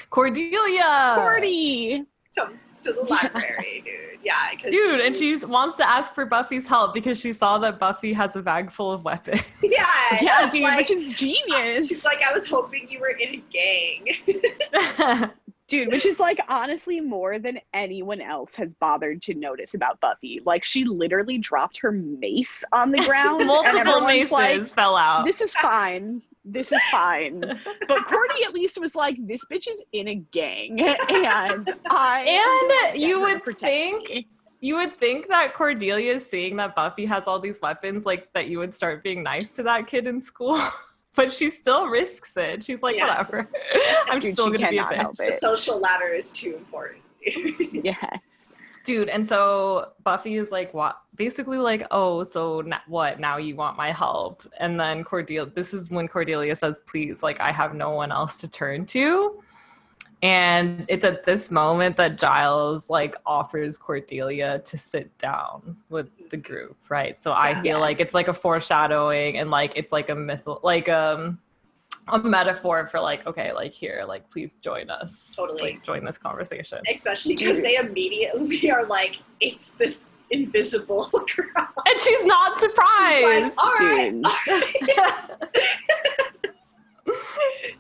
[0.10, 2.06] cordelia Cordy.
[2.46, 4.20] Comes to the library, dude.
[4.22, 7.80] Yeah, because Dude, and she wants to ask for Buffy's help because she saw that
[7.80, 9.42] Buffy has a bag full of weapons.
[9.64, 9.86] yeah,
[10.22, 11.88] Yeah, she's dude, like, which is genius.
[11.88, 15.30] she's like, I was hoping you were in a gang.
[15.70, 20.42] Dude, which is like honestly more than anyone else has bothered to notice about Buffy.
[20.44, 23.42] Like she literally dropped her mace on the ground.
[23.42, 25.26] and Multiple everyone's maces like, fell out.
[25.26, 26.24] this is fine.
[26.46, 27.42] This is fine.
[27.88, 30.80] But Cordy at least was like, this bitch is in a gang.
[31.10, 34.28] And I And you would think- me.
[34.62, 38.58] you would think that Cordelia, seeing that Buffy has all these weapons, like that you
[38.60, 40.62] would start being nice to that kid in school.
[41.16, 42.64] But she still risks it.
[42.64, 43.08] She's like, Yeah.
[43.08, 43.50] whatever.
[44.10, 45.26] I'm Dude, still gonna be a cannot help bitch.
[45.26, 47.02] the social ladder is too important.
[47.26, 48.39] Yes.
[48.84, 53.20] Dude and so buffy is like what basically like oh so n- what?
[53.20, 54.44] Now you want my help?
[54.58, 58.40] And then cordelia this is when cordelia says please like i have no one else
[58.42, 59.42] to turn to.
[60.22, 66.38] And it's at this moment that giles like offers cordelia to sit down with the
[66.38, 67.20] group right?
[67.20, 70.90] So i feel like it's like a foreshadowing and like it's like a myth like
[70.90, 71.40] um
[72.12, 75.62] a metaphor for like okay like here like please join us Totally.
[75.62, 81.68] like, join this conversation Especially because they immediately are like, it's this invisible girl.
[81.86, 84.14] and she's not Like, surprised all right.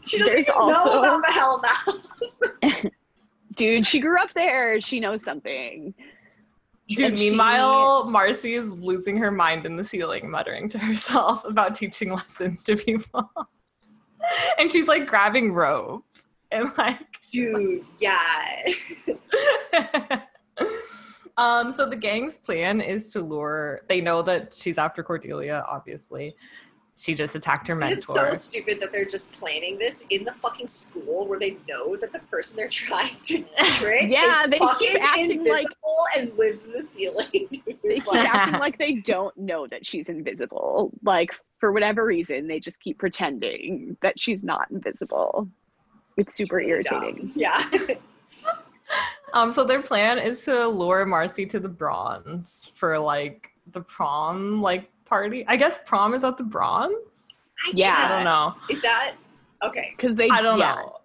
[0.01, 2.91] She doesn't There's even know about the Hellmouth.
[3.55, 4.81] Dude, she grew up there.
[4.81, 5.93] She knows something.
[6.87, 11.45] Dude, And she- meanwhile, Marcy is losing her mind in the ceiling, muttering to herself
[11.45, 13.29] about teaching lessons to people.
[14.59, 16.03] and she's like grabbing rope
[16.51, 16.99] and like
[17.31, 18.63] Dude, yeah.
[21.37, 26.35] um so the gang's plan is to lure they know that she's after Cordelia, obviously.
[26.97, 30.33] She just attacked her And It's so stupid that they're just planning this in the
[30.33, 33.45] fucking school where they know that the person they're trying to
[33.77, 37.47] trick Yeah, is they keep fucking acting like- invisible and lives in the ceiling.
[37.89, 38.05] Dude.
[38.05, 40.91] They keep acting like they don't know that she's invisible.
[41.03, 45.49] Like, for whatever reason, they just keep pretending that she's not invisible.
[46.17, 47.27] It's super really irritating.
[47.27, 47.31] dumb.
[47.35, 47.69] Yeah.
[49.33, 54.61] Um, so their plan is to lure Marcy to the Bronze for like the prom
[54.61, 55.45] like party.
[55.47, 57.27] I guess prom is at the Bronze.
[57.65, 57.95] I Yeah.
[57.97, 58.51] I don't know.
[58.69, 59.15] Is that
[59.63, 59.93] okay?
[59.95, 60.98] Because they, I don't yeah, know.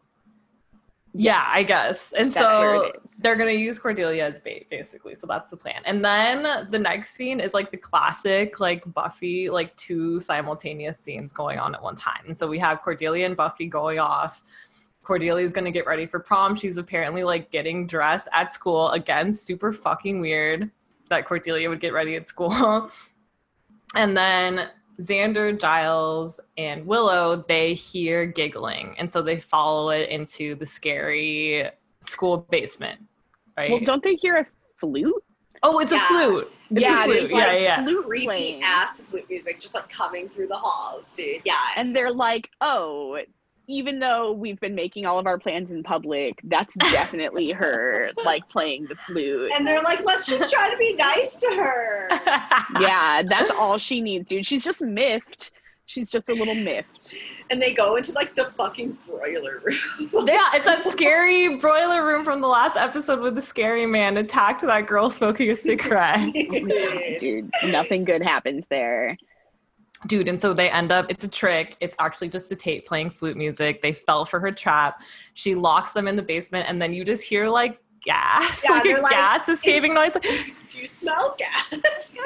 [1.16, 2.12] Yeah, I guess.
[2.18, 2.90] And That's so
[3.22, 5.14] they're gonna use Cordelia as bait, basically.
[5.14, 5.80] So that's the plan.
[5.84, 11.32] And then the next scene is like the classic, like Buffy, like two simultaneous scenes
[11.32, 12.24] going on at one time.
[12.26, 14.42] And so we have Cordelia and Buffy going off.
[15.04, 16.56] Cordelia's gonna get ready for prom.
[16.56, 18.90] She's apparently like getting dressed at school.
[18.90, 20.68] Again, super fucking weird
[21.10, 22.90] that Cordelia would get ready at school.
[23.94, 24.68] and then
[25.00, 28.94] Xander, Giles, and Willow, they hear giggling.
[28.98, 31.68] And so they follow it into the scary
[32.00, 33.00] school basement.
[33.56, 33.70] Right?
[33.70, 34.46] Well, don't they hear a
[34.78, 35.22] flute?
[35.66, 36.04] oh, it's Yeah.
[36.04, 36.52] a flute.
[36.72, 37.16] It's Yeah, a flute.
[37.16, 37.82] is, yeah, like, yeah.
[37.84, 41.40] flute Creepy ass flute music just like coming through the halls, dude.
[41.46, 41.54] Yeah.
[41.78, 43.18] And they're like, oh,
[43.66, 48.48] even though we've been making all of our plans in public, that's definitely her, like,
[48.48, 49.52] playing the flute.
[49.56, 52.08] And they're like, let's just try to be nice to her.
[52.80, 54.46] yeah, that's all she needs, dude.
[54.46, 55.50] She's just miffed
[55.86, 57.14] She's just a little miffed.
[57.50, 59.76] And they go into like the fucking broiler room.
[60.26, 64.62] Yeah, it's that scary broiler room from the last episode with the scary man attacked
[64.62, 66.28] that girl smoking a cigarette.
[67.18, 69.18] Dude, nothing good happens there.
[70.06, 71.76] Dude, and so they end up, it's a trick.
[71.80, 73.80] It's actually just a tape playing flute music.
[73.80, 75.02] They fell for her trap.
[75.34, 78.62] She locks them in the basement, and then you just hear like gas.
[78.64, 80.12] Yeah, like, they're like, gas escaping noise.
[80.12, 81.72] Do you smell gas?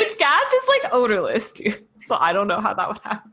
[0.00, 1.84] Which gas is like odorless, dude.
[2.06, 3.32] So I don't know how that would happen.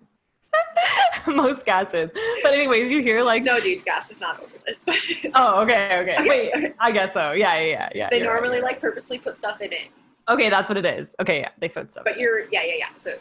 [1.28, 2.12] Most gases.
[2.44, 4.86] But anyways, you hear like no, dude, gas is not odorless.
[5.36, 6.30] Oh, okay, okay.
[6.30, 7.32] Wait, I guess so.
[7.32, 7.90] Yeah, yeah, yeah.
[7.94, 9.90] yeah they you're right, normally like purposely put stuff in it.
[10.30, 11.16] Okay, that's what it is.
[11.20, 12.04] Okay, yeah, they put stuff.
[12.06, 12.86] But you're yeah, yeah, yeah.
[12.96, 13.16] So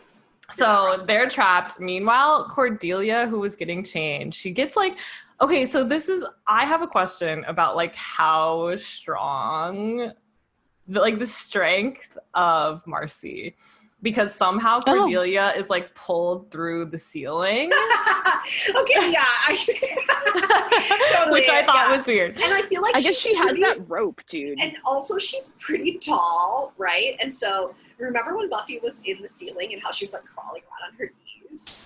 [0.53, 1.81] So they're trapped.
[1.81, 4.99] Meanwhile, Cordelia, who was getting changed, she gets like,
[5.41, 10.13] okay, so this is, I have a question about like how strong,
[10.89, 13.57] like the strength of Marcy.
[14.03, 14.99] Because somehow Oh.
[14.99, 17.71] Cordelia is like pulled through the ceiling,
[18.77, 19.25] okay, yeah.
[19.47, 19.57] I,
[21.13, 21.97] totally, which I thought yeah.
[21.97, 22.35] was weird.
[22.35, 24.61] And I feel like I guess she has pretty- that rope, dude.
[24.61, 27.17] And also, she's pretty tall, right?
[27.23, 30.63] And so, remember when Buffy was in the ceiling and how she was like crawling
[30.63, 31.42] around on her knees,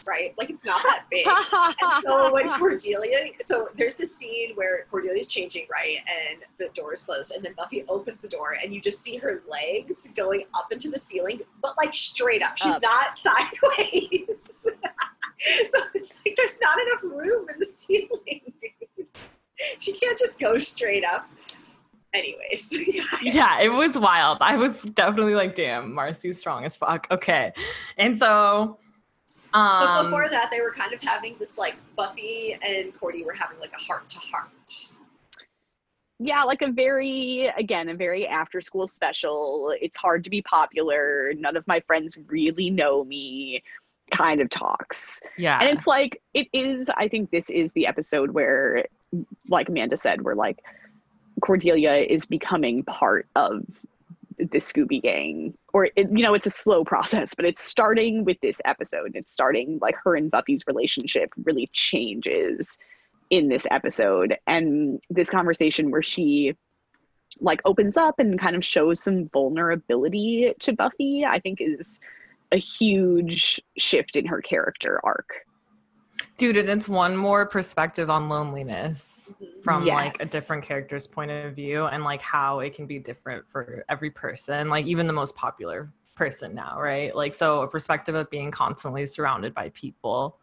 [0.07, 0.35] right?
[0.39, 1.27] Like it's not that big.
[1.27, 6.93] And so when Cordelia, so there's this scene where Cordelia's changing, right, and the door
[6.93, 10.45] is closed, and then Buffy opens the door, and you just see her legs going
[10.55, 12.57] up into the ceiling, but like straight up.
[12.57, 12.83] She's Up.
[12.83, 14.27] not sideways.
[15.69, 19.09] so it's like there's not enough room in the ceiling, dude.
[19.79, 21.29] She can't just go straight up.
[22.14, 23.05] Anyways, yeah.
[23.23, 24.39] yeah, it was wild.
[24.41, 27.07] I was definitely like, damn, Marcy's strong as fuck.
[27.11, 27.53] Okay.
[27.99, 28.79] And so
[29.57, 33.32] um But before that, they were kind of having this like Buffy and Cordy were
[33.32, 34.92] having like a heart to heart.
[36.18, 39.74] yeah, like a very, again, a very after school special.
[39.80, 41.32] It's hard to be popular.
[41.36, 43.62] None of my friends really know me
[44.11, 45.20] kind of talks.
[45.36, 45.59] yeah.
[45.61, 48.86] And it's like, it is, I think this is the episode where,
[49.48, 50.59] like Amanda said, where like
[51.42, 53.64] Cordelia is becoming part of
[54.39, 55.55] the Scooby Gang.
[55.72, 59.12] Or, it, you know, it's a slow process, but it's starting with this episode.
[59.14, 62.78] It's starting like her and Buffy's relationship really changes
[63.30, 64.37] in this episode.
[64.47, 66.55] And this conversation where she
[67.41, 72.01] like opens up and kind of shows some vulnerability to Buffy, I think is
[72.53, 75.45] a huge shift in her character arc.
[76.37, 79.61] Dude, and it's one more perspective on loneliness mm-hmm.
[79.62, 83.49] from like a different character's point of view and like how it can be different
[83.49, 87.14] for every person, like even the most popular person now, right?
[87.14, 90.39] Like, so a perspective of being constantly surrounded by people,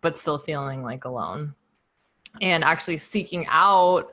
[0.00, 1.54] but still feeling like alone.
[2.40, 4.12] And actually seeking out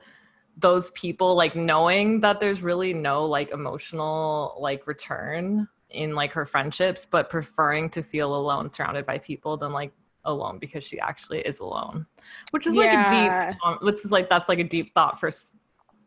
[0.56, 6.46] those people, like knowing that there's really no like emotional like return in like her
[6.46, 9.92] friendships, but preferring to feel alone surrounded by people than like
[10.24, 12.06] alone because she actually is alone,
[12.50, 13.58] which is like a deep.
[13.64, 15.30] Um, which is like that's like a deep thought for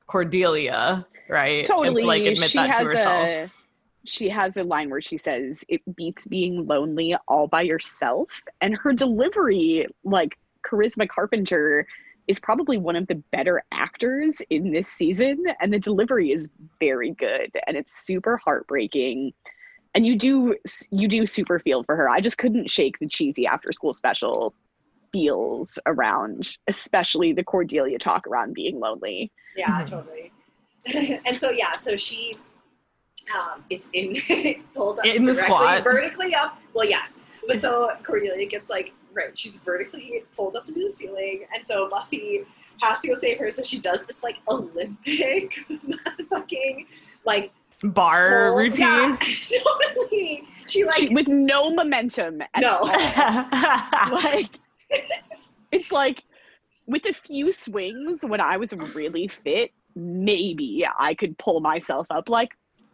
[0.08, 1.66] Cordelia, right?
[1.66, 2.04] To, Totally.
[2.04, 3.28] like admit she that to has herself.
[3.28, 3.50] a
[4.06, 8.76] she has a line where she says it beats being lonely all by yourself and
[8.78, 11.88] her delivery like charisma carpenter
[12.28, 16.50] is probably one of the better actors in this season and the delivery is
[16.80, 19.34] very good and it's super heartbreaking
[19.96, 20.56] and you do
[20.92, 24.54] you do super feel for her i just couldn't shake the cheesy after school special
[25.12, 29.90] feels around especially the cordelia talk around being lonely Yeah, Mhm.
[29.90, 30.32] totally.
[31.26, 32.34] and so yeah, so she
[33.36, 34.14] um, is in
[34.76, 35.84] pulled up In the squat.
[35.84, 36.60] vertically up.
[36.76, 39.36] Well, yes, but so Cordelia gets like right.
[39.36, 42.44] She's vertically pulled up into the ceiling, and so Buffy
[42.84, 43.50] has to go save her.
[43.50, 45.56] So she does this like Olympic
[46.30, 46.86] fucking
[47.26, 47.52] like
[47.92, 48.80] Bar whole- routine.
[48.80, 49.18] Yeah,
[49.94, 50.44] totally.
[50.68, 52.78] She like she, with no momentum at No.
[52.82, 52.88] all.
[54.24, 54.50] like
[55.72, 56.24] it's like
[56.88, 62.30] with a few swings when i was really fit maybe i could pull myself up
[62.30, 62.52] like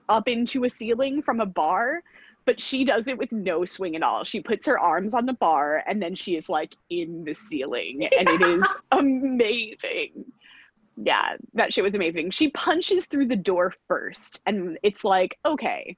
[0.09, 2.01] up into a ceiling from a bar
[2.45, 5.33] but she does it with no swing at all she puts her arms on the
[5.33, 10.25] bar and then she is like in the ceiling and it is amazing
[10.97, 12.31] yeah that shit was amazing.
[12.31, 15.95] She punches through the door first and it's like okay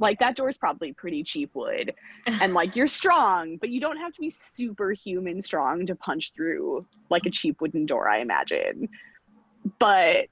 [0.00, 1.92] like that door is probably pretty cheap wood.
[2.40, 6.82] And like you're strong but you don't have to be superhuman strong to punch through
[7.10, 8.88] like a cheap wooden door i imagine.
[9.78, 10.26] But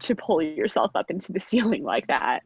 [0.00, 2.42] to pull yourself up into the ceiling like that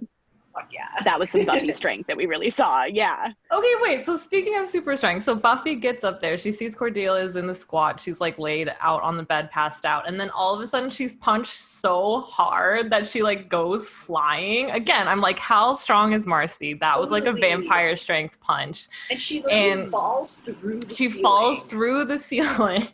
[0.54, 0.86] Fuck yeah.
[1.02, 2.84] That was some Buffy strength that we really saw.
[2.84, 3.32] Yeah.
[3.50, 4.06] Okay, wait.
[4.06, 6.38] So speaking of super strength, so Buffy gets up there.
[6.38, 7.98] She sees Cordelia's in the squat.
[7.98, 10.90] She's like laid out on the bed, passed out, and then all of a sudden
[10.90, 14.70] she's punched so hard that she like goes flying.
[14.70, 16.74] Again, I'm like, how strong is Marcy?
[16.74, 18.86] That was like a vampire strength punch.
[19.10, 21.22] And she And falls through the She ceiling.
[21.22, 22.86] falls through the ceiling.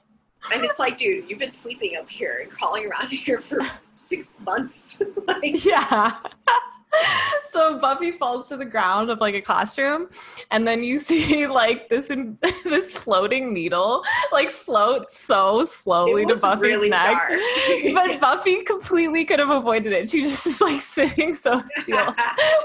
[0.54, 3.60] And it's like, dude, you've been sleeping up here and crawling around here for
[3.94, 4.98] six months.
[5.26, 6.14] like, Yeah.
[7.50, 10.08] so Buffy falls to the ground of like a classroom,
[10.50, 16.36] and then you see like this in, this floating needle like float so slowly to
[16.40, 17.30] Buffy's really neck.
[17.94, 20.10] But Buffy completely could have avoided it.
[20.10, 22.14] She just is like sitting so still,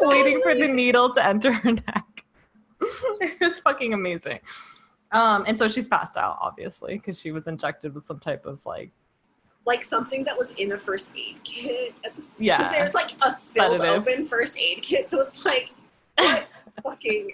[0.02, 2.24] waiting for the needle to enter her neck.
[2.82, 4.40] it was fucking amazing.
[5.12, 8.66] Um, and so she's passed out, obviously, because she was injected with some type of
[8.66, 8.92] like
[9.66, 11.94] like something that was in a first aid kit.
[12.04, 12.72] Because Yeah.
[12.72, 15.10] there's like a spilled open first aid kit.
[15.10, 15.72] So it's like,
[16.18, 16.48] what
[16.84, 17.32] fucking,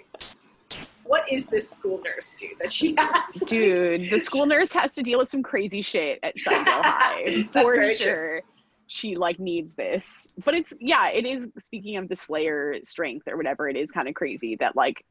[1.04, 3.34] what is this school nurse do that she has?
[3.46, 7.42] Dude, the school nurse has to deal with some crazy shit at Sunnydale High.
[7.52, 8.04] For very true.
[8.04, 8.42] sure.
[8.86, 10.28] She like needs this.
[10.44, 14.08] But it's yeah, it is speaking of the Slayer strength or whatever, it is kind
[14.08, 15.04] of crazy that like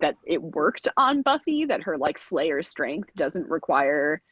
[0.00, 4.22] that it worked on Buffy, that her like Slayer strength doesn't require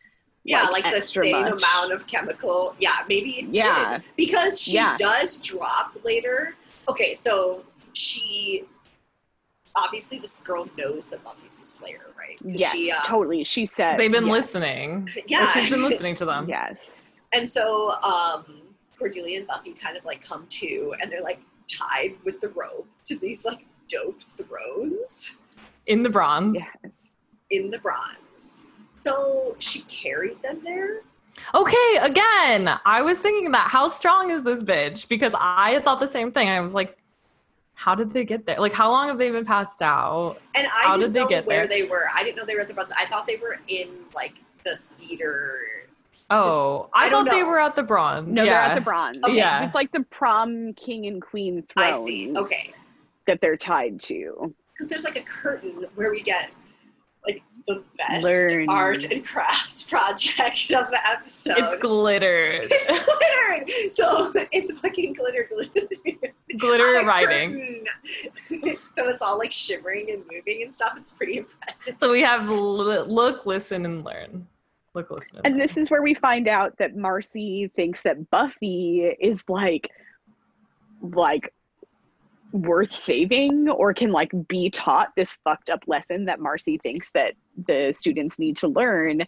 [0.44, 1.62] yeah, like, like, the same much.
[1.62, 2.74] amount of chemical.
[2.78, 3.98] Yeah, maybe it Yeah.
[3.98, 4.08] did.
[4.16, 4.96] Because she Yeah.
[4.98, 6.56] does drop later.
[6.88, 8.64] Okay, so she
[9.76, 12.38] obviously this girl knows that Buffy's the Slayer, right?
[12.44, 13.44] Yeah, um, totally.
[13.44, 14.32] She said they've been yes.
[14.32, 15.08] listening.
[15.26, 15.42] Yeah.
[15.42, 16.48] Like, she's been listening to them.
[16.48, 17.20] Yes.
[17.32, 18.60] And so um,
[18.98, 22.88] Cordelia and Buffy kind of like come to, and they're like tied with the rope
[23.04, 25.36] to these like dope thrones
[25.86, 26.56] In the bronze.
[26.56, 26.90] Yeah.
[27.50, 28.64] in the bronze.
[29.00, 31.00] So she carried them there.
[31.54, 35.08] Okay, again, I was thinking that how strong is this bitch?
[35.08, 36.50] Because I thought the same thing.
[36.50, 36.98] I was like,
[37.72, 38.58] how did they get there?
[38.58, 40.36] Like, how long have they been passed out?
[40.54, 41.80] And I How didn't did they know get where there?
[41.80, 42.08] they were.
[42.14, 42.92] I didn't know they were at the bronze.
[42.94, 44.34] I thought they were in like
[44.64, 45.60] the theater.
[46.28, 48.28] Oh, I I, don't thought they were at the bronze.
[48.28, 48.50] No, yeah.
[48.50, 49.18] they're at the bronze.
[49.24, 49.34] Okay.
[49.34, 49.64] Yeah.
[49.64, 52.36] It's like the prom king and queen I see.
[52.36, 52.74] Okay.
[53.26, 54.54] that they're tied to.
[54.74, 56.52] Because there's like a curtain where we get like
[57.74, 58.68] the best Learn.
[58.68, 61.54] art and crafts project of the episode.
[61.58, 62.66] It's glittered.
[62.70, 63.92] It's glittered.
[63.94, 65.86] So it's fucking glitter, glitter.
[66.58, 67.84] Glitter writing.
[68.90, 70.94] so it's all like shimmering and moving and stuff.
[70.96, 71.94] It's pretty impressive.
[72.00, 74.48] So we have l- look, listen, and learn.
[74.94, 75.60] Look, listen, and, And learn.
[75.62, 79.90] this is where we find out that Marcy thinks that Buffy is like
[81.02, 81.52] like
[82.52, 87.34] worth saving or can like be taught this fucked up lesson that Marcy thinks that
[87.66, 89.22] the students need to learn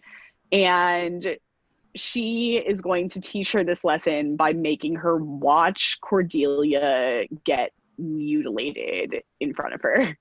[0.51, 1.37] and
[1.95, 9.21] she is going to teach her this lesson by making her watch Cordelia get mutilated
[9.39, 10.17] in front of her.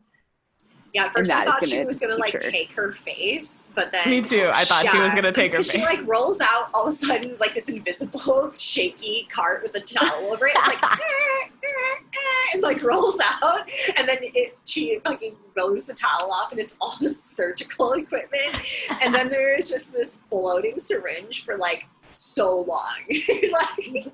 [0.95, 2.39] Yeah, at first I thought she gonna was gonna like her.
[2.39, 4.51] take her face, but then Me too.
[4.53, 6.93] I thought she was gonna take her Because she like rolls out all of a
[6.93, 10.53] sudden like this invisible shaky cart with a towel over it.
[10.55, 10.83] It's like
[12.55, 16.77] and like rolls out, and then it, she fucking blows the towel off, and it's
[16.81, 18.55] all this surgical equipment.
[19.01, 24.13] And then there is just this floating syringe for like so long, like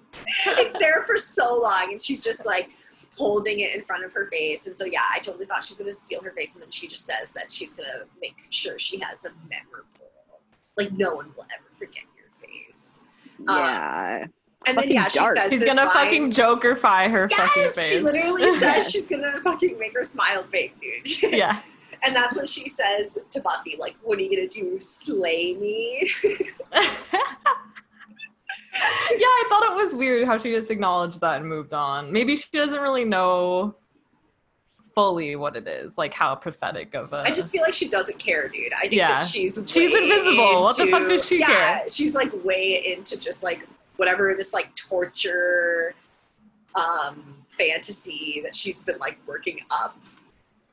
[0.59, 2.71] it's there for so long, and she's just like
[3.19, 4.67] holding it in front of her face.
[4.67, 6.55] And so, yeah, I totally thought she was going to steal her face.
[6.55, 10.11] And then she just says that she's going to make sure she has a memorable,
[10.77, 13.01] like, no one will ever forget your face.
[13.49, 14.25] Uh, Yeah.
[14.67, 17.77] And then, Fucking yeah, she says, He's this gonna line- fucking jokerify her fucking Yes,
[17.77, 17.89] face.
[17.89, 21.23] she literally says she's going to fucking make her smile big, dude.
[21.33, 21.61] yeah.
[22.03, 24.81] and that's when she says to Buffy, like, what are you going to do?
[24.81, 26.11] Slay me?
[29.17, 32.13] yeah, I thought it was weird how she just acknowledged that and moved on.
[32.13, 33.75] Maybe she doesn't really know
[34.95, 37.19] fully what it is, like how prophetic of a.
[37.19, 38.73] I just feel like she doesn't care, dude.
[38.75, 39.09] I think Yeah.
[39.21, 40.63] that she's She's invisible.
[40.63, 41.89] What the fuck does she yeah, care?
[41.89, 43.67] She's like way into just like
[43.97, 45.95] whatever this like torture
[46.75, 49.97] um fantasy that she's been like working up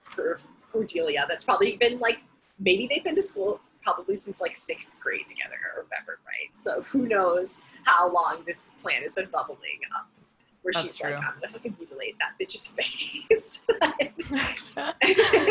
[0.02, 0.40] for
[0.72, 1.26] Cordelia.
[1.30, 2.24] That's probably been like
[2.60, 6.50] maybe they've been to school probably since like sixth grade together or whatever, right?
[6.54, 10.10] So who knows how long this plan has been bubbling up.
[10.66, 11.12] Where That's she's true.
[11.12, 13.62] like, I'm gonna fucking mutilate that bitch's face.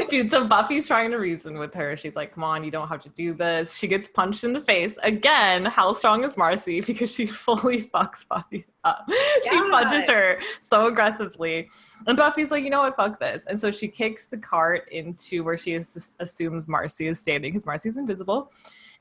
[0.11, 1.97] Dude, so Buffy's trying to reason with her.
[1.97, 3.77] She's like, come on, you don't have to do this.
[3.77, 4.99] She gets punched in the face.
[5.05, 6.81] Again, how strong is Marcy?
[6.95, 9.09] Because she fully fucks Buffy up.
[9.09, 9.69] She Yeah.
[9.71, 11.69] punches her so aggressively.
[12.09, 13.45] And Buffy's like, you know what, fuck this.
[13.47, 17.67] And so she kicks the cart into where she is, assumes Marcy is standing because
[17.67, 18.51] Marcy's invisible.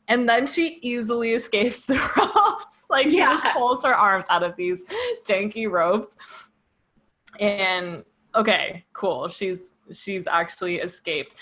[0.08, 2.86] And then she easily escapes the ropes.
[2.90, 4.86] like she just pulls her arms out of these
[5.26, 6.52] janky ropes.
[7.40, 8.04] And
[8.36, 9.28] okay, cool.
[9.28, 11.36] She's she's actually escaped.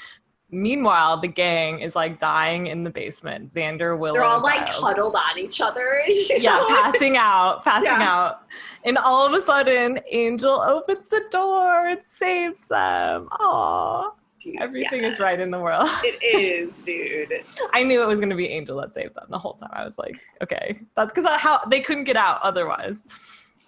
[0.53, 3.53] Meanwhile, the gang is like dying in the basement.
[3.53, 4.83] Xander, Willow, They're all like Giles.
[4.83, 6.01] huddled on each other.
[6.07, 6.67] yeah, know?
[6.67, 8.01] passing out, passing Yeah.
[8.09, 8.41] out.
[8.83, 13.29] And all of a sudden, Angel opens the door and saves them.
[13.31, 14.11] Aww.
[14.43, 15.09] Dude, Everything yeah.
[15.09, 15.89] is right in the world.
[16.03, 17.31] It is, dude.
[17.73, 19.69] I knew it was going to be Angel that saved them the whole time.
[19.71, 23.05] I was like, okay, that's because how they couldn't get out otherwise.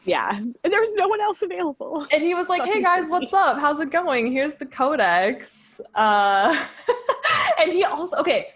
[0.05, 2.05] Yeah, and there was no one else available.
[2.11, 3.57] And he was like, "Hey guys, what's up?
[3.57, 4.31] How's it going?
[4.31, 6.65] Here's the codex." Uh,
[7.59, 8.47] and he also okay.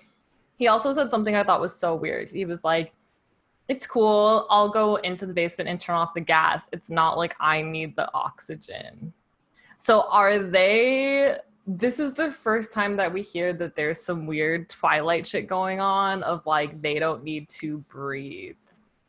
[0.57, 2.29] He also said something I thought was so weird.
[2.29, 2.91] He was like,
[3.69, 4.45] "It's cool.
[4.49, 6.67] I'll go into the basement and turn off the gas.
[6.73, 9.13] It's not like I need the oxygen."
[9.77, 11.37] So are they?
[11.69, 15.81] This is the first time that we hear that there's some weird Twilight shit going
[15.81, 18.55] on of like they don't need to breathe.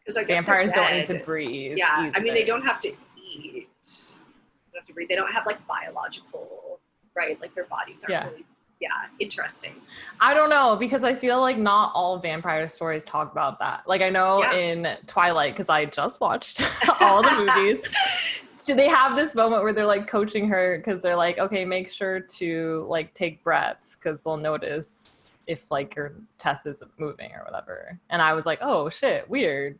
[0.00, 1.78] Because I guess Vampires don't need to breathe.
[1.78, 3.68] Yeah, I mean they don't have to eat.
[3.80, 5.08] They don't have to breathe.
[5.08, 6.80] They don't have like biological,
[7.14, 7.40] right?
[7.40, 8.28] Like their bodies aren't Yeah.
[8.28, 8.44] really.
[8.80, 9.74] Yeah, interesting.
[10.20, 13.82] I don't know because I feel like not all vampire stories talk about that.
[13.86, 14.52] Like I know Yeah.
[14.54, 16.60] in Twilight because I just watched
[17.00, 17.84] all the movies.
[18.68, 21.90] So they have this moment where they're like coaching her because they're like, okay, make
[21.90, 27.42] sure to like take breaths because they'll notice if like your test isn't moving or
[27.44, 27.98] whatever.
[28.10, 29.78] And I was like, oh shit, weird.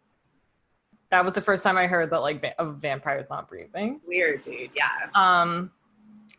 [1.10, 4.00] That was the first time I heard that like va- of vampires not breathing.
[4.06, 4.70] Weird, dude.
[4.74, 5.08] Yeah.
[5.14, 5.70] Um,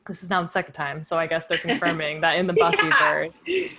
[0.08, 2.88] this is now the second time, so I guess they're confirming that in the Buffy
[2.88, 3.30] Yeah.
[3.46, 3.74] verse,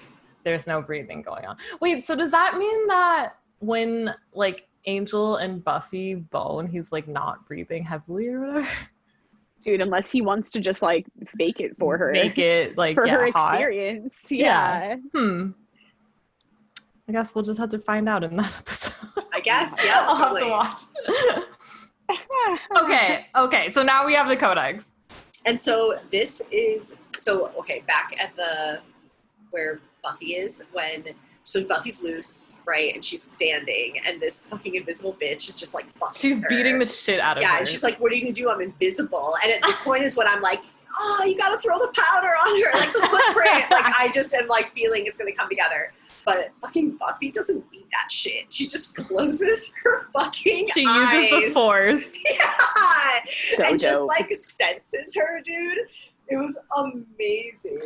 [0.44, 1.56] there's no breathing going on.
[1.80, 7.46] Wait, so does that mean that when like Angel and Buffy bone, he's like not
[7.46, 8.68] breathing heavily or whatever?
[9.64, 12.12] Dude, unless he wants to just like fake it for her.
[12.12, 13.54] Make it like for yeah, her hot.
[13.54, 14.26] experience.
[14.30, 14.94] Yeah.
[14.94, 14.96] Yeah.
[15.12, 15.50] Hmm.
[17.08, 18.94] I guess we'll just have to find out in that episode.
[19.34, 19.76] I guess.
[19.84, 20.06] Yeah.
[20.06, 20.74] I'll have to watch.
[22.82, 23.68] okay, okay.
[23.70, 24.92] So now we have the codex.
[25.44, 27.82] And so this is so okay.
[27.86, 28.80] Back at the
[29.50, 31.04] where Buffy is when
[31.50, 35.86] so Buffy's loose, right, and she's standing, and this fucking invisible bitch is just like
[35.98, 36.18] fucking.
[36.20, 36.48] She's her.
[36.48, 37.58] beating the shit out of Yeah, her.
[37.58, 38.48] and she's like, "What are you gonna do?
[38.50, 40.60] I'm invisible." And at this point is when I'm like,
[40.98, 44.46] "Oh, you gotta throw the powder on her, like the footprint." like I just am
[44.48, 45.92] like feeling it's gonna come together.
[46.24, 48.52] But fucking Buffy doesn't need that shit.
[48.52, 51.30] She just closes her fucking she eyes.
[51.30, 52.12] uses the force.
[52.32, 53.20] Yeah,
[53.56, 55.78] So and just like senses her, dude.
[56.30, 57.78] It was amazing.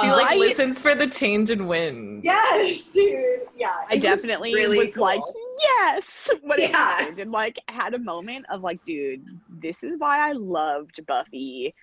[0.00, 2.24] She Um, like I- listens for the change in wind.
[2.24, 3.42] yes, dude.
[3.56, 5.04] Yeah, I it was definitely really was cool.
[5.04, 5.20] like,
[5.62, 10.28] yes, when it happened, and like had a moment of like, dude, this is why
[10.28, 11.74] I loved Buffy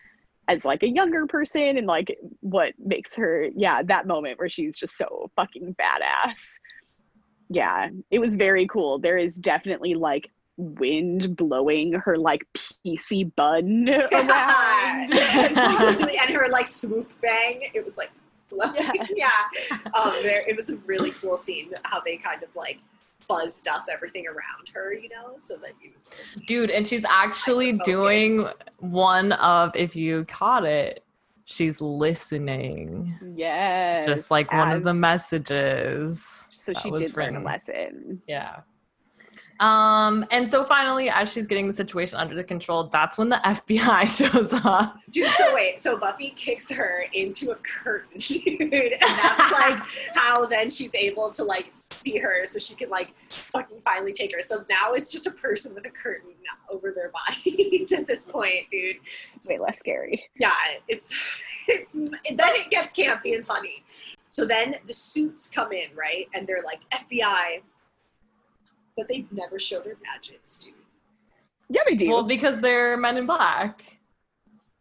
[0.49, 4.77] as like a younger person, and like what makes her, yeah, that moment where she's
[4.77, 6.59] just so fucking badass.
[7.49, 8.99] Yeah, it was very cool.
[8.99, 10.29] There is definitely like
[10.59, 15.11] wind blowing her like PC bun around.
[16.21, 17.69] And her like swoop bang.
[17.73, 18.11] It was like,
[18.51, 18.91] Yeah.
[19.15, 19.29] yeah.
[19.97, 22.79] Um, there, it was a really cool scene how they kind of like
[23.27, 26.09] fuzzed up everything around her, you know, so that you was.
[26.45, 28.41] Dude, and she's actually doing
[28.79, 31.03] one of if you caught it,
[31.45, 33.09] she's listening.
[33.35, 36.47] yes, Just like one of the messages.
[36.51, 38.21] So she did learn a lesson.
[38.27, 38.61] Yeah.
[39.59, 43.35] Um, and so finally, as she's getting the situation under the control, that's when the
[43.45, 44.95] FBI shows up.
[45.09, 49.79] Dude, so wait, so Buffy kicks her into a curtain, dude, and that's like
[50.15, 54.33] how then she's able to like see her, so she can like fucking finally take
[54.33, 54.41] her.
[54.41, 56.29] So now it's just a person with a curtain
[56.71, 58.97] over their bodies at this point, dude.
[58.97, 60.23] It's way less scary.
[60.37, 60.53] Yeah,
[60.87, 61.11] it's
[61.67, 63.83] it's then it gets campy and funny.
[64.29, 67.61] So then the suits come in, right, and they're like FBI,
[68.99, 70.73] but they never show their badges, dude.
[71.69, 72.09] Yeah, they do.
[72.09, 73.83] Well, because they're men in black.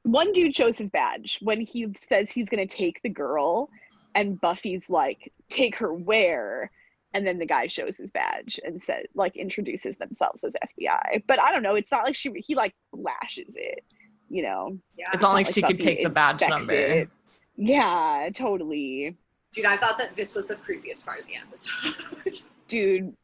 [0.02, 3.68] One dude shows his badge when he says he's gonna take the girl,
[4.14, 6.70] and Buffy's like, "Take her where?"
[7.14, 11.22] And then the guy shows his badge and said, like, introduces themselves as FBI.
[11.26, 11.74] But I don't know.
[11.74, 13.82] It's not like she he like flashes it,
[14.28, 14.78] you know.
[14.96, 16.72] Yeah, It's not like she could take the badge number.
[16.72, 17.08] it.
[17.56, 19.16] Yeah, totally,
[19.52, 19.64] dude.
[19.66, 22.40] I thought that this was the creepiest part of the episode.
[22.68, 23.14] dude.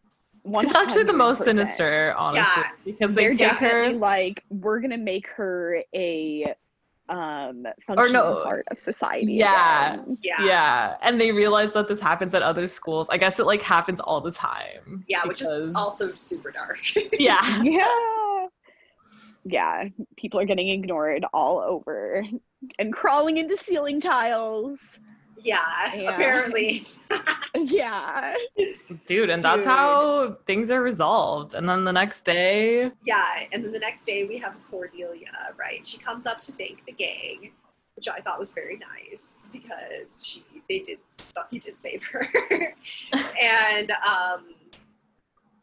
[0.46, 2.70] It's actually the most sinister, honestly, Yeah.
[2.84, 3.68] because they They're take her.
[3.70, 6.54] definitely like, we're gonna make her a
[7.08, 8.42] um Or functional no.
[8.44, 9.34] part of society.
[9.34, 9.94] Yeah.
[9.94, 10.18] again.
[10.22, 10.44] yeah.
[10.44, 13.08] Yeah, and they realize that this happens at other schools.
[13.10, 15.04] I guess it like happens all the time.
[15.06, 16.78] Yeah, which is also super dark.
[17.18, 17.62] yeah.
[17.62, 17.88] yeah
[19.46, 19.84] yeah
[20.16, 22.24] people are getting ignored all over
[22.78, 25.00] and crawling into ceiling tiles
[25.44, 26.10] yeah, Yeah.
[26.14, 26.82] apparently.
[27.56, 28.34] Yeah.
[29.06, 29.66] Dude, and that's Dude.
[29.68, 31.54] how things are resolved.
[31.54, 35.86] And then the next day, Yeah, and then the next day we have Cordelia, right?
[35.86, 37.52] She comes up to thank the gang,
[37.94, 40.98] which I thought was very nice because she they did
[41.36, 42.26] Buffy did save her.
[43.40, 44.46] and um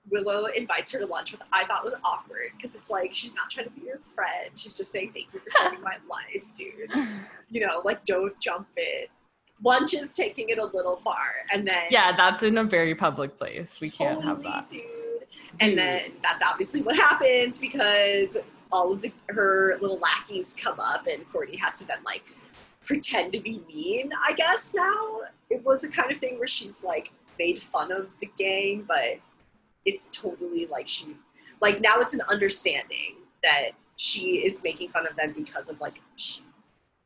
[0.09, 3.49] Willow invites her to lunch, which I thought was awkward because it's like she's not
[3.49, 4.49] trying to be your friend.
[4.57, 6.89] She's just saying thank you for saving my life, dude.
[7.53, 9.09] You know, like don't jump it.
[9.63, 11.17] Lunch is taking it a little far,
[11.53, 13.79] and then yeah, that's in a very public place.
[13.79, 14.69] We can't have that.
[14.69, 14.81] dude.
[15.59, 18.37] And then that's obviously what happens because
[18.71, 22.23] all of the her little lackeys come up and Cordy has to then like
[22.85, 25.21] pretend to be mean, I guess now.
[25.49, 29.19] It was a kind of thing where she's like made fun of the gang, but
[29.85, 31.15] it's totally like she
[31.61, 36.01] like now it's an understanding that she is making fun of them because of like
[36.15, 36.41] she,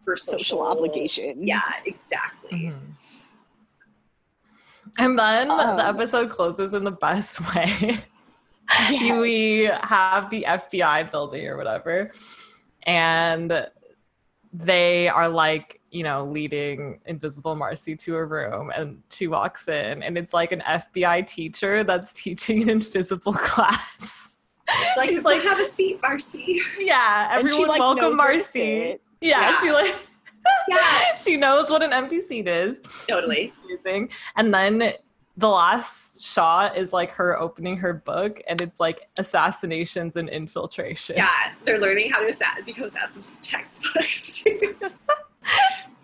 [0.06, 1.46] her social, Social obligation.
[1.46, 2.72] Yeah, exactly.
[2.74, 3.22] Mhm.
[4.98, 8.00] And then the Um, episode closes in the best way.
[8.90, 9.20] Yes.
[9.22, 12.12] we have the FBI building or whatever,
[12.84, 13.68] and
[14.52, 20.02] they are like, you know, leading Invisible Marcy to a room, and she walks in,
[20.02, 24.38] and it's like an FBI teacher that's teaching an invisible class.
[24.68, 26.60] It's like, He's like like- have a seat, Marcy.
[26.80, 28.98] yeah, And she, everyone like, welcome knows where to Marcy.
[29.22, 29.28] Sit.
[29.30, 29.60] Yeah, Yeah.
[29.62, 29.96] she like
[30.70, 32.78] Yeah, she knows what an empty seat is.
[33.08, 33.52] totally.
[33.66, 34.10] Amazing.
[34.36, 34.94] And then
[35.38, 41.16] the last shot is like her opening her book, and it's like assassinations and infiltration.
[41.18, 41.30] Yeah,
[41.66, 44.46] they're learning how to assa- become assassins from textbooks.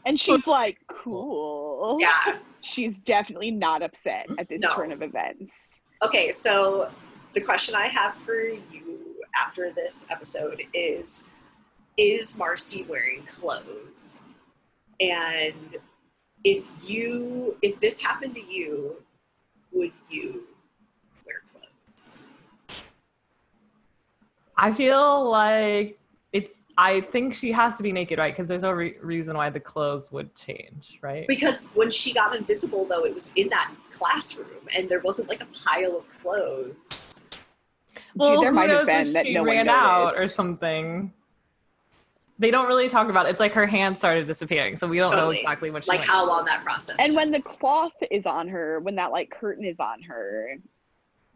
[0.06, 1.98] And she's like, cool.
[2.00, 2.38] yeah.
[2.62, 4.74] She's definitely not upset at this No.
[4.76, 5.82] turn of events.
[6.04, 6.90] Okay, so
[7.34, 11.24] the question I have for you after this episode is
[11.98, 14.22] Is Marcy wearing clothes?
[15.00, 15.76] And
[16.44, 18.96] if you, if this happened to you,
[19.72, 20.44] would you
[21.26, 22.22] wear clothes?
[24.58, 26.00] I feel like
[26.34, 26.64] it's.
[26.78, 28.34] I think she has to be naked, right?
[28.34, 31.28] Because there's no re- reason why the clothes would change, right?
[31.28, 35.42] Because when she got invisible, though, it was in that classroom and there wasn't like
[35.42, 37.20] a pile of clothes.
[38.18, 40.28] Dude, there who might have knows if been that she no one ran out or
[40.28, 41.14] something.
[42.42, 43.30] They don't really talk about it.
[43.30, 46.10] It's like her hand started disappearing, so we don't know exactly what she Like went
[46.10, 47.18] how long that process And took.
[47.18, 50.56] when the cloth is on her, when that like curtain is on her,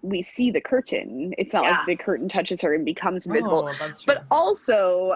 [0.02, 1.32] we see the curtain.
[1.38, 1.78] It's not Yeah.
[1.78, 3.70] like the curtain touches her and becomes invisible.
[3.70, 4.16] Oh, that's true.
[4.16, 5.16] But also,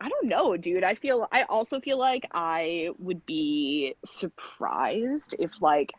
[0.00, 0.84] I don't know, dude.
[0.84, 5.92] I feel I also feel like I would be surprised if like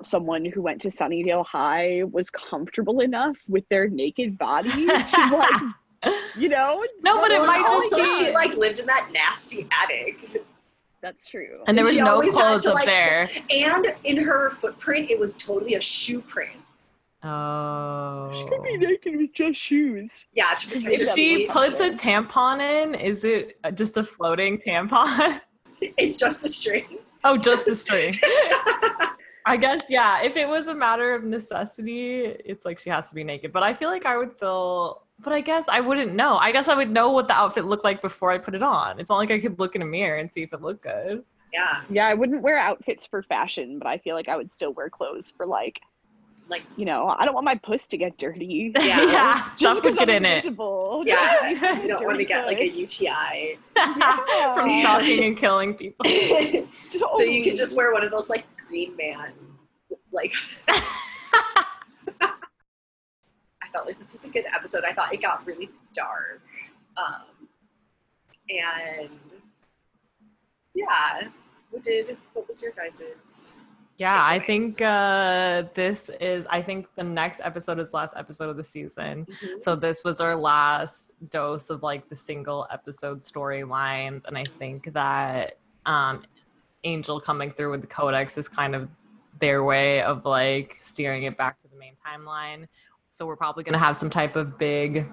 [0.00, 5.62] someone who went to Sunnydale High was comfortable enough with their naked body to like,
[6.36, 6.84] you know?
[7.02, 10.42] No, but it might and just also be- she like lived in that nasty attic.
[11.00, 11.56] That's true.
[11.66, 13.28] and there was no clothes to, up like, there.
[13.54, 16.56] And in her footprint, it was totally a shoe print.
[17.22, 18.30] Oh.
[18.34, 20.26] She could be naked with just shoes.
[20.34, 21.50] Yeah, to protect her If she feet.
[21.50, 25.40] puts a tampon in, is it uh, just a floating tampon?
[25.98, 26.98] It's just the string.
[27.24, 28.14] oh, just the string.
[29.46, 30.22] I guess, yeah.
[30.22, 33.52] If it was a matter of necessity, it's like she has to be naked.
[33.52, 35.02] But I feel like I would still.
[35.24, 36.36] But I guess I wouldn't know.
[36.36, 39.00] I guess I would know what the outfit looked like before I put it on.
[39.00, 41.24] It's not like I could look in a mirror and see if it looked good.
[41.52, 44.72] Yeah, Yeah, I wouldn't wear outfits for fashion, but I feel like I would still
[44.72, 45.80] wear clothes for like,
[46.50, 48.72] like you know, I don't want my puss to get dirty.
[48.78, 48.82] Yeah.
[49.12, 50.44] yeah Just stuff would 'cause get I'm in it.
[51.06, 53.00] Yeah, Just you don't want to get like a clothes.
[53.00, 53.58] UTI.
[53.74, 54.80] from Yeah.
[54.82, 56.04] stalking and killing people.
[56.72, 59.32] so you could just wear one of those like Green Man,
[60.12, 60.32] like.
[63.74, 64.84] Felt like this was a good episode.
[64.88, 66.40] I thought it got really dark,
[66.96, 67.48] um,
[68.48, 69.10] and
[70.74, 71.28] yeah.
[71.70, 72.16] What did?
[72.34, 73.52] What was your guys's?
[73.96, 76.46] Yeah, I think uh, this is.
[76.50, 79.26] I think the next episode is last episode of the season.
[79.60, 84.92] So this was our last dose of like the single episode storylines, and I think
[84.92, 86.22] that um,
[86.84, 88.88] Angel coming through with the Codex is kind of
[89.40, 92.68] their way of like steering it back to the main timeline.
[93.16, 95.08] So we're probably gonna have some type of big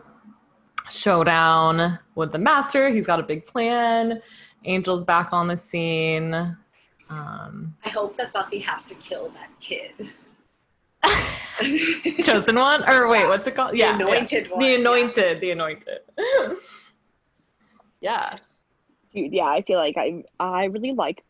[0.90, 2.90] showdown with the Master.
[2.90, 4.24] He's got a big plan.
[4.66, 6.34] Angel's back on the scene.
[6.34, 9.94] Um, I hope that Buffy has to kill that kid.
[12.26, 13.74] chosen one, or wait, what's it called?
[13.74, 14.52] the yeah, anointed yeah.
[14.52, 14.60] one.
[14.62, 14.80] The yeah.
[14.80, 16.00] anointed, the anointed.
[18.02, 18.36] yeah.
[19.14, 21.24] dude yeah i feel like i i really like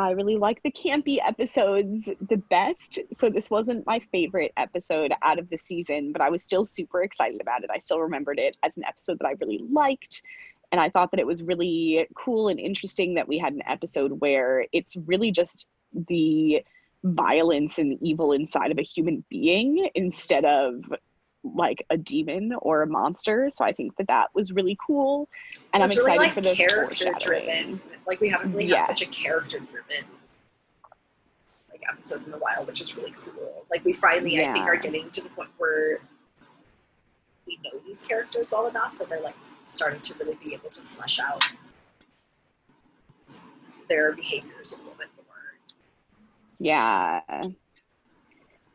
[0.00, 2.98] i really like the campy episodes the best.
[3.12, 7.02] So this wasn't my favorite episode out of the season but i was still super
[7.02, 7.70] excited about it.
[7.72, 10.22] I still remembered it as an episode that i really liked
[10.72, 14.20] and i thought that it was really cool and interesting that we had an episode
[14.20, 15.68] where it's really just
[16.08, 16.64] the
[17.04, 20.82] violence and evil inside of a human being instead of
[21.42, 23.48] like a demon or a monster.
[23.50, 25.28] So I think that that was really cool,
[25.72, 27.80] and I'm It's excited really like for the character driven.
[28.06, 30.04] Like we haven't really had such a character driven
[31.70, 33.64] like episode in a while, which is really cool.
[33.70, 35.98] Like we finally, I think, are getting to the point where
[37.46, 40.82] we know these characters well enough that they're like starting to really be able to
[40.82, 41.44] flesh out
[43.88, 45.54] their behaviors a little bit more.
[46.58, 47.20] Yeah.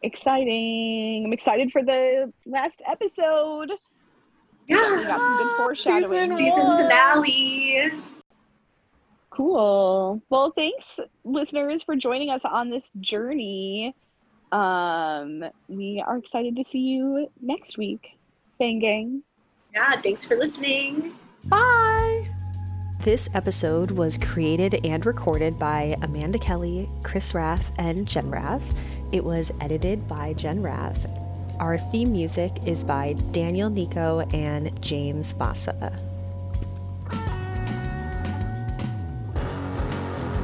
[0.05, 1.23] Exciting.
[1.25, 3.71] I'm excited for the last episode.
[4.67, 6.15] Yeah, got some good foreshadowing.
[6.15, 7.91] Season season finale.
[9.29, 10.19] Cool.
[10.31, 13.93] Well, thanks, listeners, for joining us on this journey.
[14.51, 18.17] Um, we are excited to see you next week.
[18.57, 19.21] Bang gang.
[19.71, 21.13] Yeah, thanks for listening.
[21.45, 22.27] Bye.
[23.01, 28.73] This episode was created and recorded by Amanda Kelly, Chris Rath, and Jen Rath.
[29.11, 31.07] It was edited by Jen Rath.
[31.59, 35.93] Our theme music is by Daniel Nico and James Bassa.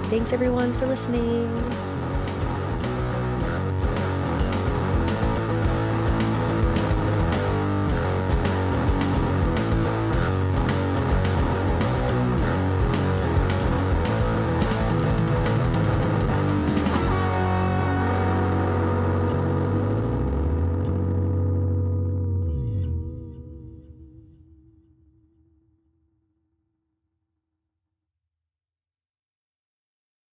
[0.09, 1.90] Thanks everyone for listening.